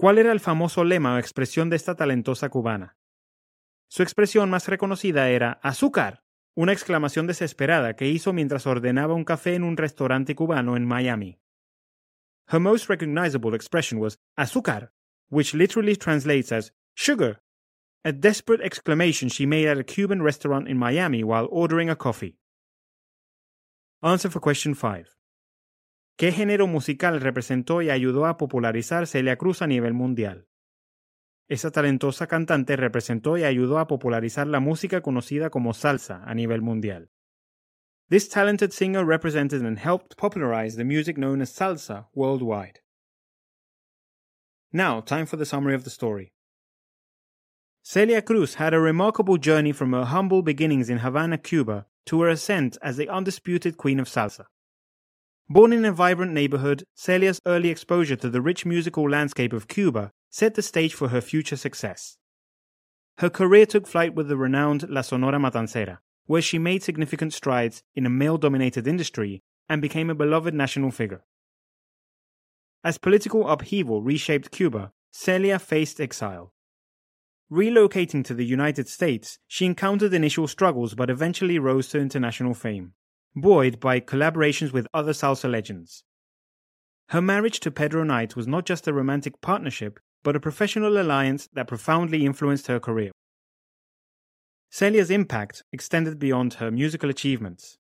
¿Cuál 0.00 0.16
era 0.16 0.32
el 0.32 0.40
famoso 0.40 0.82
lema 0.82 1.14
o 1.14 1.18
expresión 1.18 1.68
de 1.68 1.76
esta 1.76 1.94
talentosa 1.94 2.48
cubana? 2.48 2.96
Su 3.86 4.02
expresión 4.02 4.48
más 4.48 4.66
reconocida 4.66 5.28
era 5.28 5.60
azúcar, 5.62 6.22
una 6.54 6.72
exclamación 6.72 7.26
desesperada 7.26 7.96
que 7.96 8.08
hizo 8.08 8.32
mientras 8.32 8.66
ordenaba 8.66 9.12
un 9.12 9.24
café 9.24 9.56
en 9.56 9.62
un 9.62 9.76
restaurante 9.76 10.34
cubano 10.34 10.78
en 10.78 10.86
Miami. 10.86 11.38
Her 12.50 12.60
most 12.60 12.88
recognizable 12.88 13.54
expression 13.54 14.00
was 14.00 14.18
azúcar, 14.38 14.90
which 15.28 15.52
literally 15.52 15.96
translates 15.96 16.50
as 16.50 16.72
sugar, 16.94 17.42
a 18.02 18.10
desperate 18.10 18.64
exclamation 18.64 19.28
she 19.28 19.44
made 19.44 19.68
at 19.68 19.76
a 19.76 19.84
Cuban 19.84 20.22
restaurant 20.22 20.66
in 20.66 20.78
Miami 20.78 21.22
while 21.22 21.46
ordering 21.50 21.90
a 21.90 21.94
coffee. 21.94 22.38
Answer 24.02 24.30
for 24.30 24.40
question 24.40 24.72
5. 24.72 25.19
¿Qué 26.20 26.32
género 26.32 26.66
musical 26.66 27.18
representó 27.18 27.80
y 27.80 27.88
ayudó 27.88 28.26
a 28.26 28.36
popularizar 28.36 29.06
Celia 29.06 29.36
Cruz 29.36 29.62
a 29.62 29.66
nivel 29.66 29.94
mundial? 29.94 30.48
Esa 31.48 31.70
talentosa 31.70 32.26
cantante 32.26 32.76
representó 32.76 33.38
y 33.38 33.44
ayudó 33.44 33.78
a 33.78 33.86
popularizar 33.86 34.46
la 34.46 34.60
música 34.60 35.00
conocida 35.00 35.48
como 35.48 35.72
salsa 35.72 36.22
a 36.26 36.34
nivel 36.34 36.60
mundial. 36.60 37.10
This 38.10 38.28
talented 38.28 38.70
singer 38.72 39.02
represented 39.02 39.64
and 39.64 39.78
helped 39.78 40.18
popularize 40.18 40.76
the 40.76 40.84
music 40.84 41.16
known 41.16 41.40
as 41.40 41.56
salsa 41.56 42.10
worldwide. 42.14 42.82
Now, 44.70 45.00
time 45.00 45.24
for 45.24 45.38
the 45.38 45.46
summary 45.46 45.74
of 45.74 45.84
the 45.84 45.90
story. 45.90 46.34
Celia 47.82 48.20
Cruz 48.20 48.56
had 48.56 48.74
a 48.74 48.78
remarkable 48.78 49.38
journey 49.38 49.72
from 49.72 49.94
her 49.94 50.04
humble 50.04 50.42
beginnings 50.42 50.90
in 50.90 50.98
Havana, 50.98 51.38
Cuba, 51.38 51.86
to 52.04 52.20
her 52.20 52.28
ascent 52.28 52.76
as 52.82 52.98
the 52.98 53.08
undisputed 53.08 53.78
queen 53.78 53.98
of 53.98 54.06
salsa. 54.06 54.44
Born 55.52 55.72
in 55.72 55.84
a 55.84 55.90
vibrant 55.90 56.32
neighborhood, 56.32 56.84
Celia's 56.94 57.40
early 57.44 57.70
exposure 57.70 58.14
to 58.14 58.30
the 58.30 58.40
rich 58.40 58.64
musical 58.64 59.10
landscape 59.10 59.52
of 59.52 59.66
Cuba 59.66 60.12
set 60.30 60.54
the 60.54 60.62
stage 60.62 60.94
for 60.94 61.08
her 61.08 61.20
future 61.20 61.56
success. 61.56 62.18
Her 63.18 63.30
career 63.30 63.66
took 63.66 63.88
flight 63.88 64.14
with 64.14 64.28
the 64.28 64.36
renowned 64.36 64.88
La 64.88 65.00
Sonora 65.00 65.40
Matancera, 65.40 65.98
where 66.26 66.40
she 66.40 66.60
made 66.60 66.84
significant 66.84 67.34
strides 67.34 67.82
in 67.96 68.06
a 68.06 68.10
male 68.10 68.38
dominated 68.38 68.86
industry 68.86 69.42
and 69.68 69.82
became 69.82 70.08
a 70.08 70.14
beloved 70.14 70.54
national 70.54 70.92
figure. 70.92 71.24
As 72.84 72.96
political 72.96 73.48
upheaval 73.48 74.02
reshaped 74.02 74.52
Cuba, 74.52 74.92
Celia 75.10 75.58
faced 75.58 76.00
exile. 76.00 76.54
Relocating 77.50 78.24
to 78.24 78.34
the 78.34 78.46
United 78.46 78.86
States, 78.86 79.40
she 79.48 79.66
encountered 79.66 80.14
initial 80.14 80.46
struggles 80.46 80.94
but 80.94 81.10
eventually 81.10 81.58
rose 81.58 81.88
to 81.88 81.98
international 81.98 82.54
fame, 82.54 82.92
buoyed 83.36 83.80
by 83.80 84.00
collaborations 84.00 84.72
with 84.72 84.86
other 84.92 85.12
salsa 85.12 85.50
legends. 85.50 86.04
Her 87.08 87.20
marriage 87.20 87.60
to 87.60 87.70
Pedro 87.70 88.04
Knight 88.04 88.36
was 88.36 88.46
not 88.46 88.66
just 88.66 88.86
a 88.86 88.92
romantic 88.92 89.40
partnership, 89.40 89.98
but 90.22 90.36
a 90.36 90.40
professional 90.40 91.00
alliance 91.00 91.48
that 91.54 91.66
profoundly 91.66 92.24
influenced 92.24 92.66
her 92.66 92.78
career. 92.78 93.10
Celia's 94.70 95.10
impact 95.10 95.64
extended 95.72 96.18
beyond 96.18 96.54
her 96.54 96.70
musical 96.70 97.10
achievements. 97.10 97.78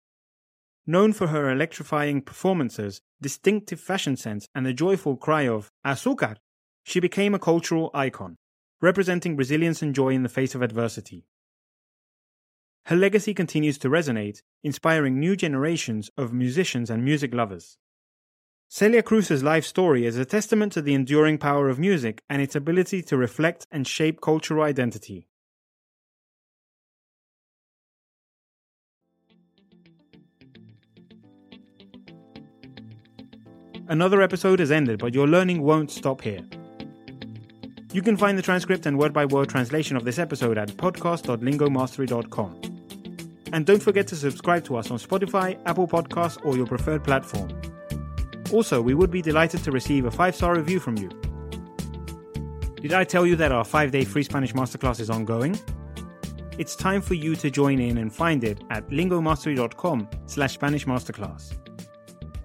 Known 0.86 1.12
for 1.12 1.28
her 1.28 1.50
electrifying 1.50 2.22
performances, 2.22 3.00
distinctive 3.20 3.78
fashion 3.78 4.16
sense, 4.16 4.46
and 4.54 4.66
the 4.66 4.72
joyful 4.72 5.16
cry 5.16 5.46
of 5.46 5.68
Azúcar, 5.86 6.36
she 6.82 6.98
became 6.98 7.34
a 7.34 7.38
cultural 7.38 7.90
icon, 7.94 8.36
representing 8.80 9.36
resilience 9.36 9.82
and 9.82 9.94
joy 9.94 10.08
in 10.08 10.24
the 10.24 10.28
face 10.28 10.56
of 10.56 10.62
adversity. 10.62 11.24
Her 12.86 12.96
legacy 12.96 13.32
continues 13.32 13.78
to 13.78 13.88
resonate, 13.88 14.42
inspiring 14.64 15.20
new 15.20 15.36
generations 15.36 16.10
of 16.16 16.32
musicians 16.32 16.90
and 16.90 17.04
music 17.04 17.32
lovers. 17.32 17.78
Celia 18.68 19.02
Cruz's 19.02 19.42
life 19.42 19.64
story 19.64 20.04
is 20.04 20.16
a 20.16 20.24
testament 20.24 20.72
to 20.72 20.82
the 20.82 20.94
enduring 20.94 21.38
power 21.38 21.68
of 21.68 21.78
music 21.78 22.22
and 22.28 22.42
its 22.42 22.56
ability 22.56 23.02
to 23.02 23.16
reflect 23.16 23.66
and 23.70 23.86
shape 23.86 24.20
cultural 24.20 24.64
identity. 24.64 25.28
Another 33.88 34.22
episode 34.22 34.58
has 34.58 34.72
ended, 34.72 34.98
but 34.98 35.14
your 35.14 35.28
learning 35.28 35.62
won't 35.62 35.90
stop 35.90 36.22
here. 36.22 36.40
You 37.92 38.00
can 38.00 38.16
find 38.16 38.38
the 38.38 38.42
transcript 38.42 38.86
and 38.86 38.98
word 38.98 39.12
by 39.12 39.26
word 39.26 39.50
translation 39.50 39.96
of 39.98 40.04
this 40.04 40.18
episode 40.18 40.56
at 40.56 40.68
podcast.lingomastery.com. 40.70 42.60
And 43.52 43.66
don't 43.66 43.82
forget 43.82 44.06
to 44.06 44.16
subscribe 44.16 44.64
to 44.64 44.76
us 44.76 44.90
on 44.90 44.98
Spotify, 44.98 45.58
Apple 45.66 45.86
Podcasts, 45.86 46.42
or 46.44 46.56
your 46.56 46.66
preferred 46.66 47.04
platform. 47.04 47.50
Also, 48.50 48.80
we 48.80 48.94
would 48.94 49.10
be 49.10 49.20
delighted 49.20 49.62
to 49.64 49.70
receive 49.70 50.06
a 50.06 50.10
five 50.10 50.34
star 50.34 50.56
review 50.56 50.80
from 50.80 50.96
you. 50.96 51.10
Did 52.80 52.94
I 52.94 53.04
tell 53.04 53.26
you 53.26 53.36
that 53.36 53.52
our 53.52 53.64
five 53.64 53.92
day 53.92 54.04
free 54.04 54.22
Spanish 54.22 54.54
masterclass 54.54 54.98
is 54.98 55.10
ongoing? 55.10 55.58
It's 56.58 56.74
time 56.74 57.02
for 57.02 57.14
you 57.14 57.36
to 57.36 57.50
join 57.50 57.78
in 57.78 57.98
and 57.98 58.12
find 58.12 58.42
it 58.44 58.62
at 58.70 58.88
lingomastery.com 58.88 60.08
slash 60.26 60.54
Spanish 60.54 60.86
Masterclass. 60.86 61.52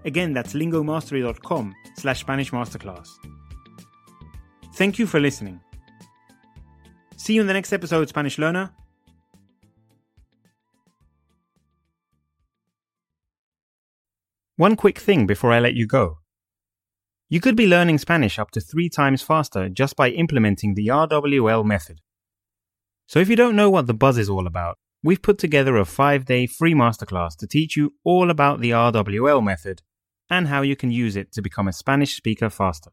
Again, 0.06 0.34
that's 0.34 0.54
lingomastery.com 0.54 1.74
slash 1.98 2.20
Spanish 2.20 2.52
Masterclass. 2.52 3.08
Thank 4.78 5.00
you 5.00 5.08
for 5.08 5.20
listening. 5.20 5.60
See 7.16 7.34
you 7.34 7.42
in 7.42 7.48
the 7.48 7.54
next 7.54 7.74
episode, 7.74 8.10
Spanish 8.10 8.38
Learner. 8.38 8.70
One 14.56 14.76
quick 14.76 15.00
thing 15.00 15.26
before 15.26 15.52
I 15.52 15.60
let 15.60 15.74
you 15.74 15.88
go. 15.88 16.20
You 17.28 17.40
could 17.40 17.56
be 17.56 17.66
learning 17.66 17.98
Spanish 17.98 18.38
up 18.38 18.52
to 18.52 18.62
three 18.62 18.88
times 18.88 19.24
faster 19.24 19.68
just 19.68 19.96
by 19.96 20.12
implementing 20.12 20.76
the 20.76 20.90
RWL 20.90 21.66
method. 21.66 22.02
So 23.08 23.18
if 23.18 23.30
you 23.30 23.36
don't 23.36 23.56
know 23.56 23.72
what 23.72 23.88
the 23.88 23.96
buzz 23.96 24.20
is 24.20 24.30
all 24.30 24.46
about, 24.46 24.78
we've 25.04 25.24
put 25.24 25.40
together 25.40 25.76
a 25.78 25.86
five 25.86 26.26
day 26.26 26.46
free 26.46 26.76
masterclass 26.76 27.36
to 27.38 27.48
teach 27.48 27.76
you 27.76 27.96
all 28.04 28.30
about 28.30 28.62
the 28.62 28.70
RWL 28.70 29.44
method 29.44 29.82
and 30.30 30.50
how 30.50 30.62
you 30.62 30.76
can 30.76 30.92
use 30.92 31.16
it 31.16 31.32
to 31.32 31.42
become 31.42 31.68
a 31.68 31.74
Spanish 31.74 32.16
speaker 32.16 32.52
faster. 32.52 32.92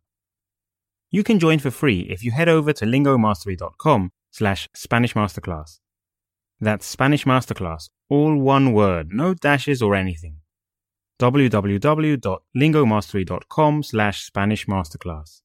You 1.15 1.23
can 1.23 1.39
join 1.39 1.61
for 1.61 1.71
free 1.71 2.01
if 2.11 2.25
you 2.25 2.33
head 2.33 2.49
over 2.49 2.73
to 2.73 2.85
lingomastery.com 2.85 4.11
slash 4.33 4.69
Spanish 4.75 5.15
Masterclass. 5.15 5.79
That's 6.61 6.87
Spanish 6.87 7.25
Masterclass, 7.25 7.89
all 8.11 8.37
one 8.37 8.73
word, 8.73 9.13
no 9.13 9.33
dashes 9.33 9.81
or 9.81 9.95
anything. 9.95 10.39
www.lingomastery.com 11.21 13.83
slash 13.85 14.25
Spanish 14.25 14.67
Masterclass. 14.67 15.43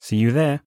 See 0.00 0.16
you 0.16 0.32
there. 0.32 0.62